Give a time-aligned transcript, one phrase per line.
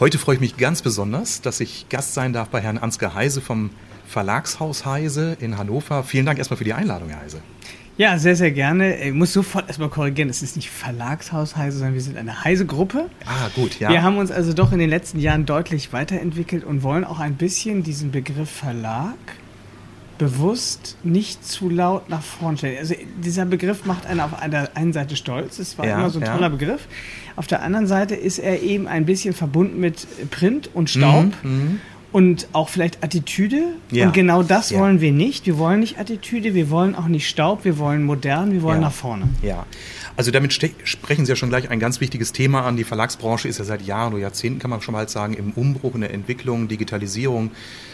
[0.00, 3.40] Heute freue ich mich ganz besonders, dass ich Gast sein darf bei Herrn Ansgar Heise
[3.40, 3.70] vom
[4.06, 6.04] Verlagshaus Heise in Hannover.
[6.04, 7.40] Vielen Dank erstmal für die Einladung, Herr Heise.
[7.96, 8.96] Ja, sehr, sehr gerne.
[9.02, 13.10] Ich muss sofort erstmal korrigieren, es ist nicht Verlagshaus Heise, sondern wir sind eine Heise-Gruppe.
[13.26, 13.88] Ah, gut, ja.
[13.88, 17.34] Wir haben uns also doch in den letzten Jahren deutlich weiterentwickelt und wollen auch ein
[17.34, 19.16] bisschen diesen Begriff Verlag
[20.18, 22.78] bewusst nicht zu laut nach vorn stellen.
[22.78, 26.18] Also dieser Begriff macht einen auf einer einen Seite stolz, es war Ja, immer so
[26.18, 26.34] ein ja.
[26.34, 26.86] toller Begriff.
[27.36, 31.26] Auf der anderen Seite ist er eben ein bisschen verbunden mit Print und Staub.
[31.42, 33.62] Mhm, Und auch vielleicht Attitüde.
[33.90, 34.06] Ja.
[34.06, 35.46] Und genau das wollen wir nicht.
[35.46, 38.92] Wir wollen nicht Attitüde, wir wollen auch nicht Staub, wir wollen modern, wir wollen nach
[38.92, 39.28] vorne.
[39.42, 39.66] Ja,
[40.18, 42.76] also damit sprechen Sie ja schon gleich ein ganz wichtiges Thema an.
[42.76, 45.94] Die Verlagsbranche ist ja seit Jahren oder Jahrzehnten, kann man schon mal sagen, im Umbruch,
[45.94, 47.52] in der Entwicklung, Digitalisierung.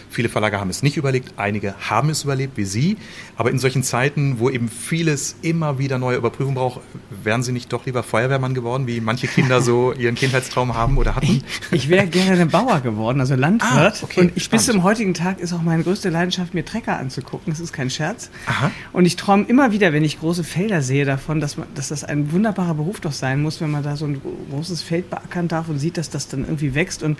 [0.09, 2.97] Viele Verlage haben es nicht überlebt, einige haben es überlebt, wie Sie.
[3.37, 7.73] Aber in solchen Zeiten, wo eben vieles immer wieder neue Überprüfung braucht, wären Sie nicht
[7.73, 11.43] doch lieber Feuerwehrmann geworden, wie manche Kinder so ihren Kindheitstraum haben oder hatten?
[11.73, 13.73] Ich wäre gerne Bauer geworden, also Landwirt.
[13.73, 16.97] Ah, okay, und ich, bis zum heutigen Tag ist auch meine größte Leidenschaft, mir Trecker
[16.97, 17.53] anzugucken.
[17.53, 18.31] Das ist kein Scherz.
[18.47, 18.71] Aha.
[18.93, 22.05] Und ich träume immer wieder, wenn ich große Felder sehe, davon, dass, man, dass das
[22.05, 24.21] ein wunderbarer Beruf doch sein muss, wenn man da so ein
[24.51, 27.03] großes Feld beackern darf und sieht, dass das dann irgendwie wächst.
[27.03, 27.19] Und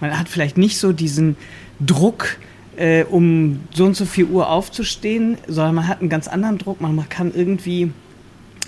[0.00, 1.36] man hat vielleicht nicht so diesen
[1.80, 2.36] Druck,
[2.76, 6.80] äh, um so und so viel Uhr aufzustehen, sondern man hat einen ganz anderen Druck.
[6.80, 7.90] Man, man kann irgendwie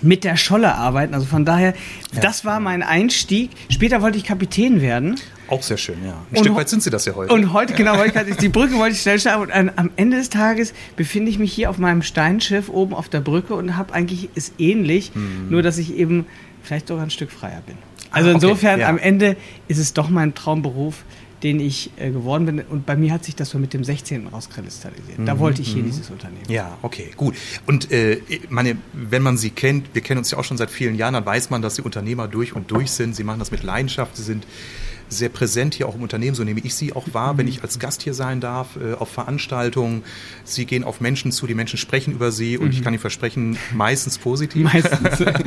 [0.01, 1.13] mit der Scholle arbeiten.
[1.15, 1.75] Also von daher,
[2.15, 2.21] Ja.
[2.21, 3.51] das war mein Einstieg.
[3.69, 5.17] Später wollte ich Kapitän werden.
[5.49, 6.13] Auch sehr schön, ja.
[6.13, 7.33] Ein Und Stück weit sind Sie das ja heute.
[7.33, 9.43] Und heute, genau, wollte ich die Brücke wollte ich schnell schaffen.
[9.43, 13.09] Und an, am Ende des Tages befinde ich mich hier auf meinem Steinschiff oben auf
[13.09, 15.13] der Brücke und habe eigentlich ist ähnlich,
[15.49, 16.27] nur dass ich eben
[16.63, 17.77] vielleicht sogar ein Stück freier bin.
[18.11, 18.89] Also Ah, okay, insofern, ja.
[18.89, 19.37] am Ende
[19.69, 21.05] ist es doch mein Traumberuf,
[21.43, 22.61] den ich äh, geworden bin.
[22.61, 24.27] Und bei mir hat sich das so mit dem 16.
[24.27, 25.19] rauskristallisiert.
[25.25, 26.43] Da wollte ich hier dieses Unternehmen.
[26.49, 27.37] Mhm, Ja, okay, gut.
[27.67, 30.97] Und äh, meine, wenn man sie kennt, wir kennen uns ja auch schon seit vielen
[30.97, 33.15] Jahren, dann weiß man, dass sie Unternehmer durch und durch sind.
[33.15, 34.47] Sie machen das mit Leidenschaft, sie sind
[35.09, 37.79] sehr präsent hier auch im Unternehmen, so nehme ich sie auch wahr, wenn ich als
[37.79, 40.03] Gast hier sein darf, äh, auf Veranstaltungen.
[40.45, 43.59] Sie gehen auf Menschen zu, die Menschen sprechen über sie und ich kann Ihnen versprechen,
[43.73, 44.65] meistens positiv.
[44.65, 45.21] Meistens.
[45.21, 45.47] anderen,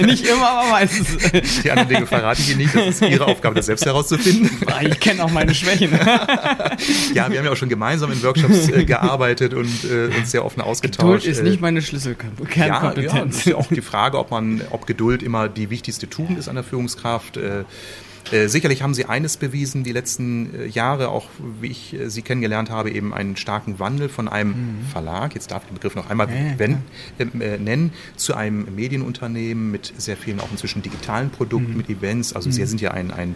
[0.06, 1.16] Nicht immer, aber meistens.
[1.62, 2.74] die anderen Dinge verrate ich Ihnen nicht.
[2.74, 4.50] Das ist Ihre Aufgabe, das selbst herauszufinden.
[4.82, 5.90] ich kenne auch meine Schwächen.
[7.14, 10.44] Ja, wir haben ja auch schon gemeinsam in Workshops äh, gearbeitet und äh, uns sehr
[10.44, 11.24] offen ausgetauscht.
[11.24, 13.36] Geduld ist Äh, nicht meine Ja, ja, Schlüsselkernkompetenz.
[13.36, 16.48] das ist ja auch die Frage, ob man, ob Geduld immer die wichtigste Tugend ist
[16.48, 17.36] an der Führungskraft.
[17.36, 17.64] Äh,
[18.48, 21.26] sicherlich haben Sie eines bewiesen, die letzten äh, Jahre, auch
[21.60, 25.62] wie ich äh, Sie kennengelernt habe, eben einen starken Wandel von einem Verlag, jetzt darf
[25.64, 26.32] ich den Begriff noch einmal Mhm.
[26.32, 31.72] Ja, wenn, äh, äh, nennen, zu einem Medienunternehmen mit sehr vielen auch inzwischen digitalen Produkten,
[31.72, 31.76] Mhm.
[31.76, 32.34] mit Events.
[32.34, 33.34] Also Sie sind ja ein, ein,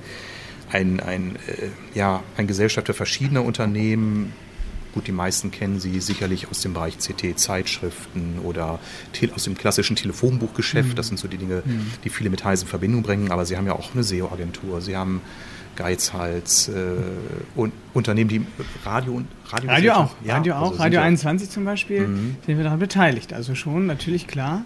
[0.71, 4.33] ein, ein, äh, ja, ein Gesellschafter verschiedener Unternehmen,
[4.95, 8.79] Gut, die meisten kennen sie sicherlich aus dem Bereich CT-Zeitschriften oder
[9.35, 10.99] aus dem klassischen Telefonbuchgeschäft.
[10.99, 11.63] Das sind so die Dinge,
[12.05, 13.31] die viele mit Heise in Verbindung bringen.
[13.31, 14.81] Aber sie haben ja auch eine SEO-Agentur.
[14.83, 15.23] Sie haben
[15.77, 16.73] Geizhals, äh,
[17.55, 18.47] und Unternehmen, die
[18.85, 22.05] Radio und Radio, Radio auch, Ja, Radio also auch, sind Radio ja- 21 zum Beispiel,
[22.47, 23.33] sind wir daran beteiligt.
[23.33, 24.65] Also schon, natürlich klar.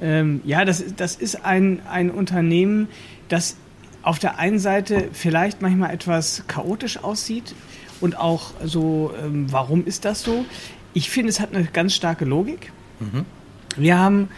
[0.00, 2.88] Ähm, ja, das, das ist ein, ein Unternehmen,
[3.28, 3.56] das
[4.02, 7.54] auf der einen Seite vielleicht manchmal etwas chaotisch aussieht
[8.00, 10.44] und auch so, ähm, warum ist das so?
[10.92, 12.72] Ich finde, es hat eine ganz starke Logik.
[13.76, 14.28] Wir haben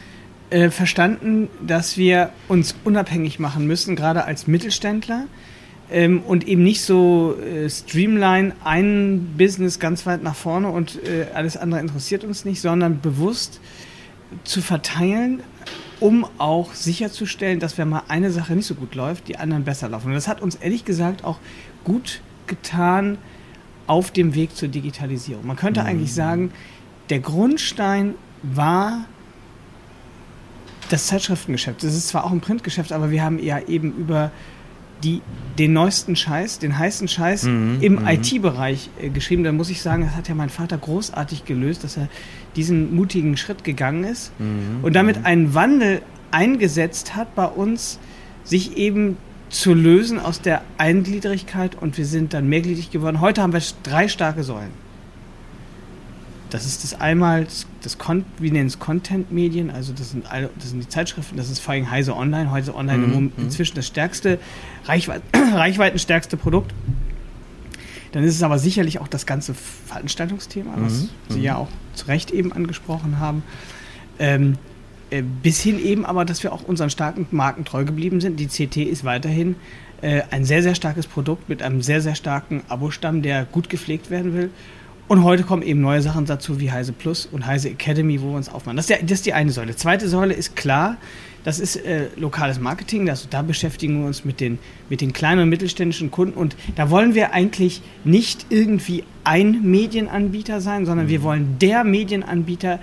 [0.50, 5.24] äh, verstanden, dass wir uns unabhängig machen müssen, gerade als Mittelständler
[5.90, 11.26] ähm, und eben nicht so äh, streamline ein Business ganz weit nach vorne und äh,
[11.34, 13.60] alles andere interessiert uns nicht, sondern bewusst
[14.44, 15.42] zu verteilen,
[16.00, 19.88] um auch sicherzustellen, dass wenn mal eine Sache nicht so gut läuft, die anderen besser
[19.88, 20.08] laufen.
[20.08, 21.38] Und das hat uns ehrlich gesagt auch
[21.84, 23.18] gut getan
[23.86, 25.46] auf dem Weg zur Digitalisierung.
[25.46, 26.52] Man könnte eigentlich sagen,
[27.10, 29.06] der Grundstein war
[30.88, 31.82] das Zeitschriftengeschäft.
[31.82, 34.30] Das ist zwar auch ein Printgeschäft, aber wir haben ja eben über
[35.02, 35.20] die,
[35.58, 37.44] den neuesten Scheiß, den heißen Scheiß
[37.80, 39.42] im IT-Bereich äh, geschrieben.
[39.42, 42.08] Da muss ich sagen, das hat ja mein Vater großartig gelöst, dass er
[42.56, 44.32] diesen mutigen Schritt gegangen ist
[44.82, 47.98] und damit einen Wandel eingesetzt hat bei uns,
[48.44, 49.16] sich eben
[49.52, 53.20] zu lösen aus der Eingliedrigkeit und wir sind dann mehrgliedrig geworden.
[53.20, 54.70] Heute haben wir drei starke Säulen.
[56.48, 57.46] Das ist das einmal,
[57.82, 61.50] das, Con wir nennen es Content-Medien, also das sind, alle, das sind die Zeitschriften, das
[61.50, 64.38] ist vor allem Heise Online, heute Online Mhm, Moment inzwischen das stärkste,
[64.84, 66.74] Reichweit, reichweitenstärkste Produkt.
[68.12, 71.08] Dann ist es aber sicherlich auch das ganze Veranstaltungsthema, was mhm.
[71.28, 73.42] Sie ja auch zu Recht eben angesprochen haben.
[74.18, 74.58] Ähm,
[75.12, 78.40] äh, bis hin eben aber, dass wir auch unseren starken Marken treu geblieben sind.
[78.40, 79.56] Die CT ist weiterhin
[80.00, 84.10] äh, ein sehr, sehr starkes Produkt mit einem sehr, sehr starken Abo-Stamm, der gut gepflegt
[84.10, 84.50] werden will.
[85.08, 88.36] Und heute kommen eben neue Sachen dazu wie Heise Plus und Heise Academy, wo wir
[88.36, 88.76] uns aufmachen.
[88.76, 89.76] Das ist, der, das ist die eine Säule.
[89.76, 90.96] Zweite Säule ist klar,
[91.44, 93.10] das ist äh, lokales Marketing.
[93.10, 94.58] Also da beschäftigen wir uns mit den,
[94.88, 96.38] mit den kleinen und mittelständischen Kunden.
[96.38, 102.78] Und da wollen wir eigentlich nicht irgendwie ein Medienanbieter sein, sondern wir wollen der Medienanbieter,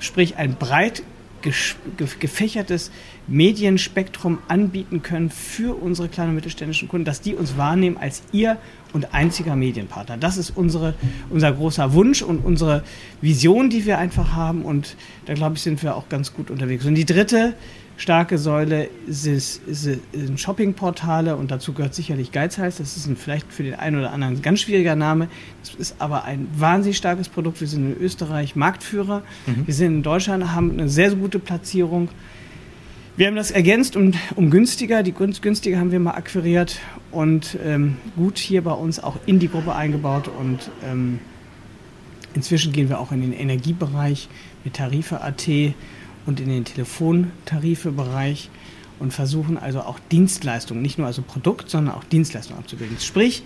[0.00, 1.02] sprich ein breit
[1.40, 2.90] gefächertes
[3.26, 8.56] Medienspektrum anbieten können für unsere kleinen und mittelständischen Kunden, dass die uns wahrnehmen als ihr
[8.92, 10.16] und einziger Medienpartner.
[10.16, 10.94] Das ist unsere,
[11.30, 12.82] unser großer Wunsch und unsere
[13.20, 14.62] Vision, die wir einfach haben.
[14.62, 14.96] Und
[15.26, 16.84] da glaube ich, sind wir auch ganz gut unterwegs.
[16.84, 17.54] Und die dritte
[17.98, 22.76] starke Säule sind Shoppingportale und dazu gehört sicherlich Geizhals.
[22.76, 25.28] Das ist ein, vielleicht für den einen oder anderen ein ganz schwieriger Name.
[25.62, 27.60] Das ist aber ein wahnsinnig starkes Produkt.
[27.60, 29.24] Wir sind in Österreich Marktführer.
[29.46, 29.66] Mhm.
[29.66, 32.08] Wir sind in Deutschland, haben eine sehr, sehr gute Platzierung.
[33.16, 35.02] Wir haben das ergänzt um, um günstiger.
[35.02, 36.78] Die günstige haben wir mal akquiriert
[37.10, 40.28] und ähm, gut hier bei uns auch in die Gruppe eingebaut.
[40.28, 41.18] Und ähm,
[42.34, 44.28] inzwischen gehen wir auch in den Energiebereich
[44.62, 45.48] mit Tarife.at
[46.28, 48.50] und in den Telefontarifebereich
[48.98, 52.98] und versuchen also auch Dienstleistungen, nicht nur also Produkt, sondern auch Dienstleistungen abzubilden.
[53.00, 53.42] Sprich,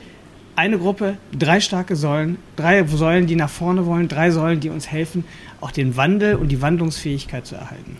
[0.56, 4.88] eine Gruppe, drei starke Säulen, drei Säulen, die nach vorne wollen, drei Säulen, die uns
[4.88, 5.24] helfen,
[5.60, 7.98] auch den Wandel und die Wandlungsfähigkeit zu erhalten.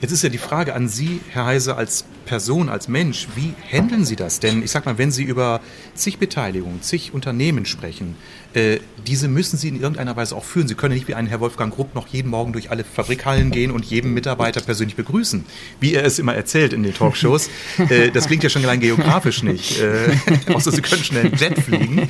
[0.00, 4.04] Jetzt ist ja die Frage an Sie, Herr Heise, als Person, als Mensch, wie handeln
[4.04, 4.40] Sie das?
[4.40, 5.60] Denn ich sag mal, wenn Sie über
[5.94, 8.16] zig Beteiligungen, zig Unternehmen sprechen,
[8.54, 10.68] äh, diese müssen Sie in irgendeiner Weise auch führen.
[10.68, 13.70] Sie können nicht wie ein Herr Wolfgang Grupp noch jeden Morgen durch alle Fabrikhallen gehen
[13.70, 15.44] und jeden Mitarbeiter persönlich begrüßen,
[15.80, 17.50] wie er es immer erzählt in den Talkshows.
[17.90, 19.80] Äh, das klingt ja schon allein geografisch nicht.
[19.80, 20.16] Äh,
[20.54, 22.08] außer Sie können schnell einen Jet fliegen.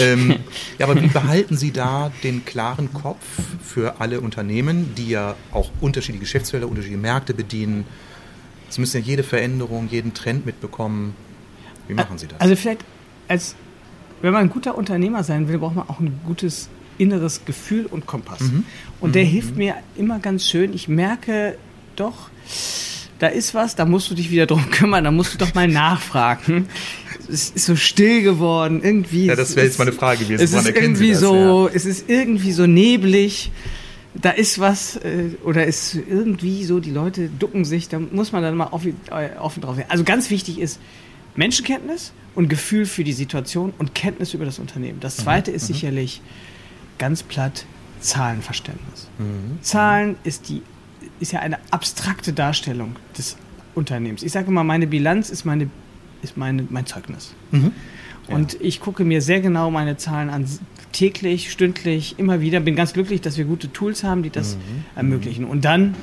[0.00, 0.36] Ähm,
[0.78, 3.24] ja, aber wie behalten Sie da den klaren Kopf
[3.64, 7.86] für alle Unternehmen, die ja auch unterschiedliche Geschäftsfelder, unterschiedliche Märkte bedienen?
[8.74, 11.14] Sie müssen ja jede Veränderung, jeden Trend mitbekommen.
[11.88, 12.40] Wie machen Sie das?
[12.40, 12.84] Also vielleicht
[13.28, 13.54] als
[14.22, 18.06] wenn man ein guter Unternehmer sein will, braucht man auch ein gutes inneres Gefühl und
[18.06, 18.40] Kompass.
[18.40, 18.64] Mhm.
[19.00, 19.28] Und der mhm.
[19.28, 20.72] hilft mir immer ganz schön.
[20.72, 21.58] Ich merke
[21.96, 22.30] doch,
[23.18, 25.68] da ist was, da musst du dich wieder drum kümmern, da musst du doch mal
[25.68, 26.68] nachfragen.
[27.28, 29.26] Es ist so still geworden, irgendwie.
[29.26, 30.42] Ja, das wäre jetzt meine Frage gewesen.
[30.42, 31.74] Es ist irgendwie das, so, ja.
[31.74, 33.50] es ist irgendwie so neblig.
[34.14, 38.42] Da ist was äh, oder ist irgendwie so, die Leute ducken sich, da muss man
[38.42, 39.90] dann mal offen, äh, offen drauf werden.
[39.90, 40.80] Also ganz wichtig ist
[41.34, 45.00] Menschenkenntnis und Gefühl für die Situation und Kenntnis über das Unternehmen.
[45.00, 45.56] Das zweite mhm.
[45.56, 45.74] ist mhm.
[45.74, 46.22] sicherlich
[46.98, 47.66] ganz platt
[48.00, 49.08] Zahlenverständnis.
[49.18, 49.58] Mhm.
[49.62, 50.62] Zahlen ist, die,
[51.20, 53.36] ist ja eine abstrakte Darstellung des
[53.74, 54.22] Unternehmens.
[54.22, 55.70] Ich sage immer, meine Bilanz ist, meine,
[56.22, 57.34] ist meine, mein Zeugnis.
[57.50, 57.72] Mhm.
[58.28, 58.36] Ja.
[58.36, 60.46] Und ich gucke mir sehr genau meine Zahlen an,
[60.94, 62.60] täglich, stündlich, immer wieder.
[62.60, 64.84] Bin ganz glücklich, dass wir gute Tools haben, die das mhm.
[64.96, 65.44] ermöglichen.
[65.44, 65.94] Und dann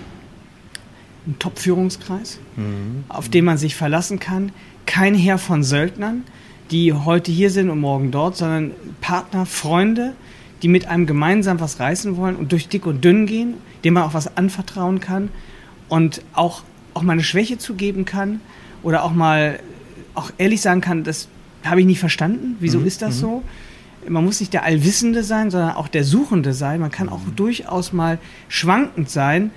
[1.26, 3.06] ein Top-Führungskreis, mhm.
[3.08, 4.52] auf den man sich verlassen kann,
[4.86, 6.24] kein Heer von Söldnern,
[6.70, 8.72] die heute hier sind und morgen dort, sondern
[9.02, 10.14] Partner, Freunde,
[10.62, 14.04] die mit einem gemeinsam was reißen wollen und durch dick und dünn gehen, dem man
[14.04, 15.30] auch was anvertrauen kann
[15.90, 16.64] und auch,
[16.94, 18.42] auch mal eine Schwäche zugeben kann
[18.84, 19.60] oder auch mal
[20.14, 21.30] auch ehrlich sagen kann, das
[21.64, 22.88] habe ich nicht verstanden, wieso mhm.
[22.88, 23.20] ist das mhm.
[23.20, 23.44] so?
[24.08, 26.80] Man muss nicht der Allwissende sein, sondern auch der Suchende sein.
[26.80, 27.36] Man kann auch mhm.
[27.36, 28.20] durchaus mal
[28.50, 29.52] schwankend sein,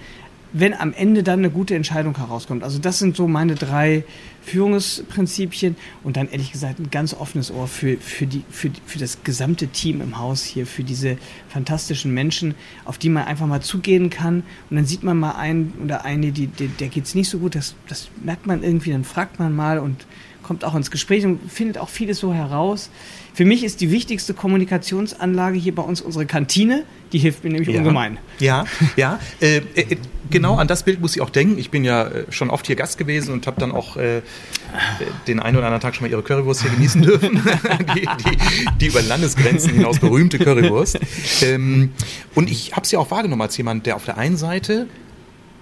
[0.56, 2.62] wenn am Ende dann eine gute Entscheidung herauskommt.
[2.62, 4.04] Also das sind so meine drei
[4.42, 5.74] Führungsprinzipien
[6.04, 9.66] und dann ehrlich gesagt ein ganz offenes Ohr für, für, die, für, für das gesamte
[9.66, 14.44] Team im Haus hier, für diese fantastischen Menschen, auf die man einfach mal zugehen kann
[14.70, 17.38] und dann sieht man mal einen oder eine, die, die, der geht es nicht so
[17.38, 20.06] gut, das, das merkt man irgendwie, dann fragt man mal und
[20.44, 22.90] kommt auch ins Gespräch und findet auch vieles so heraus.
[23.34, 26.84] Für mich ist die wichtigste Kommunikationsanlage hier bei uns unsere Kantine.
[27.12, 27.78] Die hilft mir nämlich ja.
[27.78, 28.18] ungemein.
[28.38, 28.64] Ja,
[28.96, 29.18] ja.
[29.40, 29.96] Äh, äh,
[30.30, 31.58] genau an das Bild muss ich auch denken.
[31.58, 34.22] Ich bin ja äh, schon oft hier Gast gewesen und habe dann auch äh,
[35.26, 37.42] den einen oder anderen Tag schon mal ihre Currywurst hier genießen dürfen.
[37.96, 38.38] die, die,
[38.80, 41.00] die, über Landesgrenzen hinaus berühmte Currywurst.
[41.42, 41.90] Ähm,
[42.36, 44.86] und ich habe sie auch wahrgenommen als jemand, der auf der einen Seite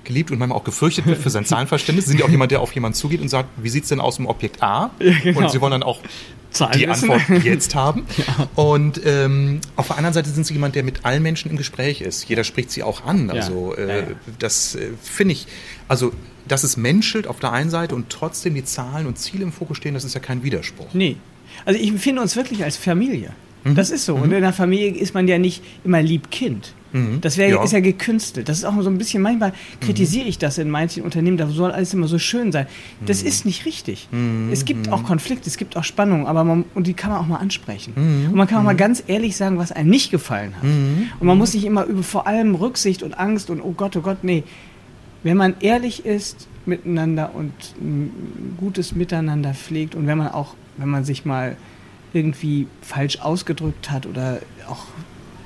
[0.05, 2.07] geliebt und manchmal auch gefürchtet wird für sein Zahlenverständnis.
[2.07, 4.01] Sie sind ja auch jemand, der auf jemanden zugeht und sagt, wie sieht es denn
[4.01, 4.91] aus im Objekt A?
[4.99, 5.41] Ja, genau.
[5.41, 6.01] Und sie wollen dann auch
[6.51, 7.11] Zahlen die wissen.
[7.11, 8.07] Antwort jetzt haben.
[8.17, 8.49] Ja.
[8.55, 12.03] Und ähm, auf der anderen Seite sind sie jemand, der mit allen Menschen im Gespräch
[12.03, 12.29] ist.
[12.29, 13.31] Jeder spricht sie auch an.
[13.31, 13.85] Also ja.
[13.85, 14.05] Äh,
[14.39, 15.47] das äh, finde ich,
[15.89, 16.13] also
[16.47, 19.77] dass es menschelt auf der einen Seite und trotzdem die Zahlen und Ziele im Fokus
[19.79, 20.93] stehen, das ist ja kein Widerspruch.
[20.93, 21.17] Nee.
[21.65, 23.33] Also ich empfinde uns wirklich als Familie.
[23.65, 23.75] Mhm.
[23.75, 24.17] Das ist so.
[24.17, 24.23] Mhm.
[24.23, 27.21] Und in der Familie ist man ja nicht immer lieb Kind, Mhm.
[27.21, 27.63] Das wär, ja.
[27.63, 28.49] ist ja gekünstelt.
[28.49, 31.73] Das ist auch so ein bisschen, manchmal kritisiere ich das in manchen Unternehmen, da soll
[31.73, 32.67] alles immer so schön sein.
[33.05, 33.29] Das mhm.
[33.29, 34.09] ist nicht richtig.
[34.51, 37.27] Es gibt auch Konflikte, es gibt auch Spannungen, aber man, und die kann man auch
[37.27, 37.95] mal ansprechen.
[37.97, 40.65] Und man kann auch mal ganz ehrlich sagen, was einem nicht gefallen hat.
[40.65, 44.01] Und man muss nicht immer über vor allem Rücksicht und Angst und oh Gott, oh
[44.01, 44.45] Gott, nee.
[45.23, 50.89] Wenn man ehrlich ist miteinander und ein gutes Miteinander pflegt und wenn man auch, wenn
[50.89, 51.57] man sich mal
[52.13, 54.85] irgendwie falsch ausgedrückt hat oder auch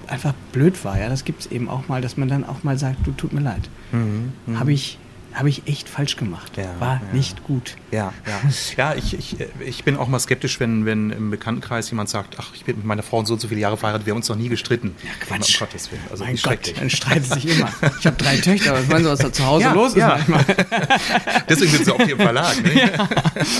[0.09, 0.99] einfach blöd war.
[0.99, 3.33] Ja, das gibt es eben auch mal, dass man dann auch mal sagt, du tut
[3.33, 3.69] mir leid.
[3.93, 4.61] Mhm, mhm.
[4.61, 4.99] Habe ich
[5.37, 6.57] habe ich echt falsch gemacht.
[6.57, 7.01] Ja, War ja.
[7.13, 7.77] nicht gut.
[7.91, 8.41] Ja, ja.
[8.77, 12.55] ja ich, ich, ich bin auch mal skeptisch, wenn, wenn im Bekanntenkreis jemand sagt, ach,
[12.55, 14.37] ich bin mit meiner Frau so und so viele Jahre verheiratet, wir haben uns noch
[14.37, 14.95] nie gestritten.
[15.05, 15.61] Ja, Quatsch.
[15.61, 16.03] Um Gottes Willen.
[16.11, 17.69] Also mein Gott, dann streiten sich immer.
[18.01, 20.09] Ich habe drei Töchter, was meinen Sie, was da zu Hause ja, los ist ja.
[20.09, 20.45] manchmal?
[21.49, 22.77] Deswegen sind Sie auch hier im Verlag, ne?
[22.87, 23.09] Ja.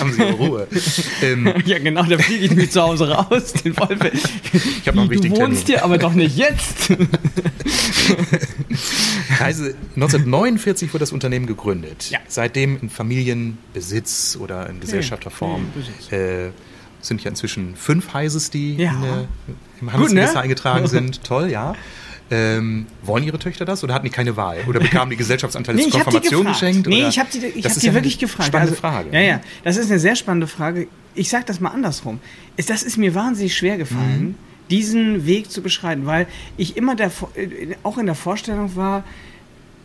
[0.01, 0.67] haben Sie Ihre Ruhe.
[1.23, 3.53] Ähm, ja, genau, da fliege ich mich zu Hause raus.
[3.53, 3.77] Den ich
[4.87, 6.91] habe noch einen wichtigen Du wohnst hier, aber doch nicht jetzt.
[9.39, 11.66] Reise 1949 wurde das Unternehmen gegründet.
[12.11, 12.19] Ja.
[12.29, 15.67] Seitdem in Familienbesitz oder in Gesellschafterform.
[16.11, 16.51] Ja, äh,
[17.01, 18.91] sind ja inzwischen fünf Heises, die ja.
[18.91, 19.27] in, äh,
[19.81, 20.41] im Handelsregister ne?
[20.41, 21.23] eingetragen sind.
[21.25, 21.75] Toll, ja.
[22.29, 24.59] Ähm, wollen Ihre Töchter das oder hatten die keine Wahl?
[24.67, 26.89] Oder bekamen die Gesellschaftsanteile nee, zur Konfirmation geschenkt?
[26.89, 28.49] Nee, ich habe die, ich hab die wirklich gefragt.
[28.49, 29.11] Spannende also, Frage.
[29.13, 30.89] Ja, ja, das ist eine sehr spannende Frage.
[31.15, 32.19] Ich sage das mal andersrum.
[32.57, 34.21] Das ist mir wahnsinnig schwer gefallen.
[34.21, 34.35] Mhm
[34.71, 39.05] diesen Weg zu beschreiten, weil ich immer der, äh, auch in der Vorstellung war,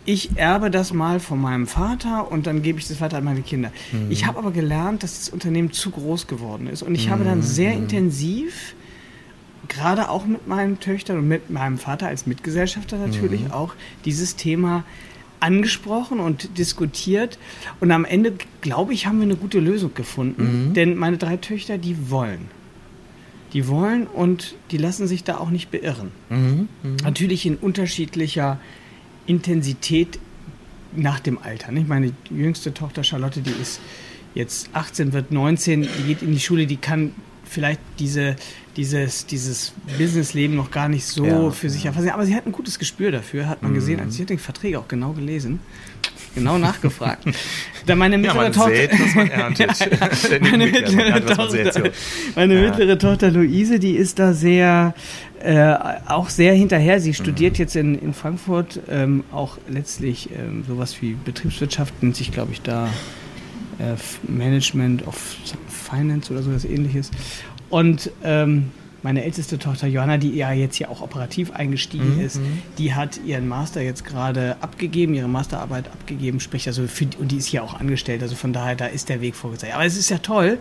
[0.05, 3.41] ich erbe das mal von meinem Vater und dann gebe ich das weiter an meine
[3.41, 3.71] Kinder.
[3.91, 4.09] Mhm.
[4.09, 7.11] Ich habe aber gelernt, dass das Unternehmen zu groß geworden ist und ich mhm.
[7.11, 7.83] habe dann sehr mhm.
[7.83, 8.75] intensiv,
[9.67, 13.51] gerade auch mit meinen Töchtern und mit meinem Vater als Mitgesellschafter natürlich mhm.
[13.51, 13.73] auch,
[14.05, 14.83] dieses Thema
[15.39, 17.37] angesprochen und diskutiert
[17.79, 20.73] und am Ende, glaube ich, haben wir eine gute Lösung gefunden, mhm.
[20.73, 22.49] denn meine drei Töchter, die wollen.
[23.53, 26.11] Die wollen und die lassen sich da auch nicht beirren.
[26.29, 27.03] Mhm, mh.
[27.03, 28.59] Natürlich in unterschiedlicher
[29.31, 30.19] Intensität
[30.93, 31.71] nach dem Alter.
[31.71, 31.87] Nicht?
[31.87, 33.79] Meine jüngste Tochter Charlotte, die ist
[34.35, 37.13] jetzt 18, wird 19, die geht in die Schule, die kann
[37.45, 38.35] vielleicht diese,
[38.75, 41.91] dieses, dieses Businessleben noch gar nicht so ja, für sich ja.
[41.91, 42.09] erfassen.
[42.09, 43.75] Aber sie hat ein gutes Gespür dafür, hat man mhm.
[43.75, 43.99] gesehen.
[44.01, 45.59] Also sie hat die Verträge auch genau gelesen
[46.35, 47.25] genau nachgefragt.
[47.85, 51.91] Da meine mittlere ja, Tochter, sät, meine, mittlere, Tochter,
[52.35, 52.69] meine ja.
[52.69, 54.93] mittlere Tochter Luise, die ist da sehr
[55.41, 55.73] äh,
[56.07, 56.99] auch sehr hinterher.
[56.99, 57.59] Sie studiert mhm.
[57.59, 62.61] jetzt in, in Frankfurt ähm, auch letztlich ähm, sowas wie Betriebswirtschaft, nennt sich glaube ich
[62.61, 62.87] da
[63.79, 63.95] äh,
[64.29, 65.17] Management of
[65.67, 67.11] Finance oder so was ähnliches.
[67.69, 68.71] Und ähm,
[69.03, 72.21] meine älteste Tochter Johanna, die ja jetzt hier auch operativ eingestiegen mhm.
[72.21, 72.39] ist,
[72.77, 77.37] die hat ihren Master jetzt gerade abgegeben, ihre Masterarbeit abgegeben, sprich also für, und die
[77.37, 79.73] ist hier auch angestellt, also von daher, da ist der Weg vorgezeigt.
[79.73, 80.59] Aber es ist ja toll,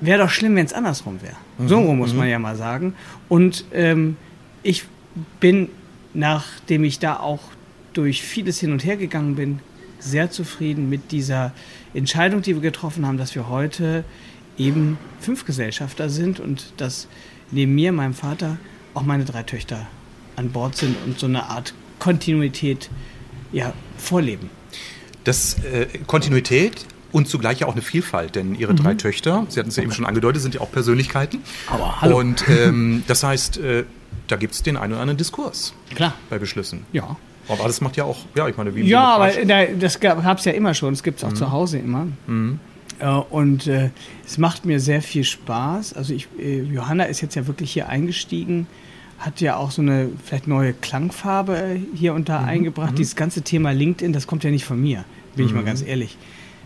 [0.00, 1.36] wäre doch schlimm, wenn es andersrum wäre.
[1.58, 1.68] Mhm.
[1.68, 2.18] So muss mhm.
[2.18, 2.94] man ja mal sagen.
[3.28, 4.16] Und ähm,
[4.62, 4.84] ich
[5.40, 5.68] bin,
[6.14, 7.40] nachdem ich da auch
[7.92, 9.60] durch vieles hin und her gegangen bin,
[9.98, 11.52] sehr zufrieden mit dieser
[11.94, 14.04] Entscheidung, die wir getroffen haben, dass wir heute
[14.58, 17.08] eben fünf Gesellschafter sind und dass
[17.50, 18.58] neben mir, meinem Vater,
[18.94, 19.86] auch meine drei Töchter
[20.36, 22.90] an Bord sind und so eine Art Kontinuität
[23.52, 24.50] ja, vorleben.
[25.24, 28.78] Das äh, Kontinuität und zugleich ja auch eine Vielfalt, denn ihre mhm.
[28.78, 31.40] drei Töchter, Sie hatten es ja eben schon angedeutet, sind ja auch Persönlichkeiten.
[31.68, 32.18] Aber hallo.
[32.18, 33.84] Und ähm, das heißt, äh,
[34.26, 36.14] da gibt es den einen oder anderen Diskurs Klar.
[36.28, 36.84] bei Beschlüssen.
[36.92, 37.16] Ja.
[37.48, 40.44] Aber das macht ja auch, ja, ich meine, wie Ja, aber da, das gab es
[40.44, 41.36] ja immer schon, das gibt es auch mhm.
[41.36, 42.06] zu Hause immer.
[42.26, 42.58] Mhm.
[42.98, 43.90] Äh, und äh,
[44.26, 45.94] es macht mir sehr viel Spaß.
[45.94, 48.66] Also ich, äh, Johanna ist jetzt ja wirklich hier eingestiegen,
[49.18, 52.48] hat ja auch so eine vielleicht neue Klangfarbe äh, hier und da mhm.
[52.48, 52.92] eingebracht.
[52.92, 52.96] Mhm.
[52.96, 55.48] Dieses ganze Thema LinkedIn, das kommt ja nicht von mir, bin mhm.
[55.48, 55.66] ich mal mhm.
[55.66, 56.16] ganz ehrlich.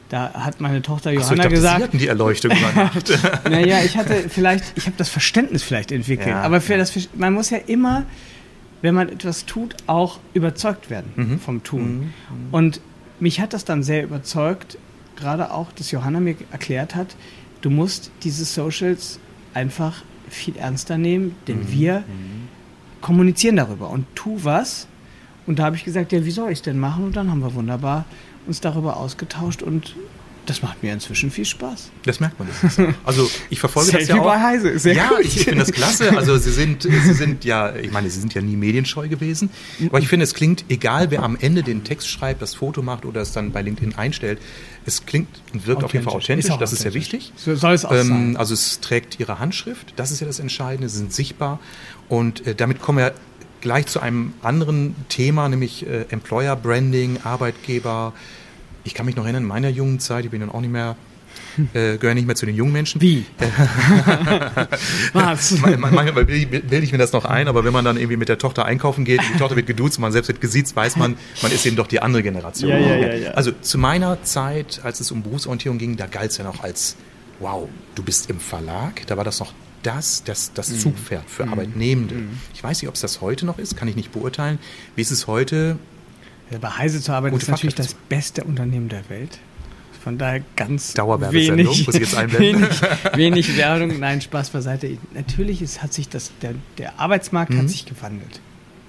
[0.09, 1.77] Da hat meine Tochter Johanna so, ich dachte, gesagt.
[1.77, 3.19] Sie hatten die Erleuchtung gemacht.
[3.45, 6.29] naja, ich hatte vielleicht, ich habe das Verständnis vielleicht entwickelt.
[6.29, 6.79] Ja, aber für ja.
[6.79, 8.05] das, man muss ja immer,
[8.81, 11.41] wenn man etwas tut, auch überzeugt werden mhm.
[11.41, 11.99] vom Tun.
[11.99, 12.13] Mhm.
[12.53, 12.81] Und
[13.21, 14.79] mich hat das dann sehr überzeugt,
[15.19, 17.17] gerade auch, dass Johanna mir erklärt hat,
[17.61, 19.19] du musst diese Socials
[19.55, 21.73] einfach viel ernster nehmen, denn mhm.
[21.73, 22.49] wir mhm.
[23.01, 24.87] kommunizieren darüber und tu was.
[25.47, 27.05] Und da habe ich gesagt, ja, wie soll ich es denn machen?
[27.05, 28.05] Und dann haben wir wunderbar
[28.47, 29.97] uns darüber ausgetauscht und
[30.49, 31.91] das macht mir inzwischen viel Spaß.
[32.05, 32.49] Das merkt man.
[32.63, 34.25] Das also ich verfolge das ja auch.
[34.25, 34.79] Bei Heise.
[34.79, 35.21] Sehr ja, gut.
[35.21, 36.17] ich finde das klasse.
[36.17, 39.51] Also sie sind, sie sind ja, ich meine, sie sind ja nie medienscheu gewesen.
[39.87, 43.05] Aber ich finde, es klingt, egal wer am Ende den Text schreibt, das Foto macht
[43.05, 44.39] oder es dann bei LinkedIn einstellt,
[44.87, 46.47] es klingt und wirkt auf jeden Fall authentisch.
[46.47, 47.33] Ist das ist ja wichtig.
[47.37, 48.37] So soll es auch ähm, sein.
[48.37, 49.93] Also es trägt ihre Handschrift.
[49.97, 50.89] Das ist ja das Entscheidende.
[50.89, 51.61] Sie sind sichtbar
[52.09, 53.13] und äh, damit kommen wir
[53.61, 58.13] gleich zu einem anderen Thema, nämlich äh, Employer Branding, Arbeitgeber
[58.89, 60.97] ich kann mich noch erinnern, in meiner jungen Zeit, ich bin dann auch nicht mehr
[61.75, 63.01] äh, gehören nicht mehr zu den jungen Menschen.
[63.01, 63.25] Wie?
[65.13, 65.59] Was?
[65.61, 68.65] Manchmal bilde ich mir das noch ein, aber wenn man dann irgendwie mit der Tochter
[68.65, 71.77] einkaufen geht, die Tochter wird geduzt, man selbst wird gesiezt, weiß man, man ist eben
[71.77, 72.71] doch die andere Generation.
[72.71, 73.31] Ja, ja, ja.
[73.33, 76.97] Also zu meiner Zeit, als es um Berufsorientierung ging, da galt es ja noch als,
[77.41, 79.53] wow, du bist im Verlag, da war das noch
[79.83, 80.79] das, das, das mhm.
[80.79, 81.53] Zugpferd für mhm.
[81.53, 82.15] Arbeitnehmende.
[82.17, 82.39] Mhm.
[82.55, 84.59] Ich weiß nicht, ob es das heute noch ist, kann ich nicht beurteilen.
[84.97, 85.79] Wie ist es heute?
[86.61, 89.39] Bei Heise zu arbeiten ist natürlich das beste Unternehmen der Welt.
[90.03, 91.87] Von daher ganz wenig,
[92.39, 92.69] wenig,
[93.15, 93.99] wenig Werbung.
[93.99, 94.97] Nein, Spaß beiseite.
[95.13, 97.59] Natürlich ist, hat sich das, der, der Arbeitsmarkt mhm.
[97.59, 98.41] hat sich gewandelt.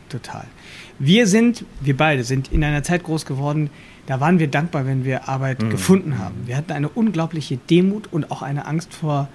[0.08, 0.46] Total.
[0.98, 3.70] Wir sind, wir beide sind in einer Zeit groß geworden,
[4.06, 5.70] da waren wir dankbar, wenn wir Arbeit mhm.
[5.70, 6.36] gefunden haben.
[6.46, 9.28] Wir hatten eine unglaubliche Demut und auch eine Angst vor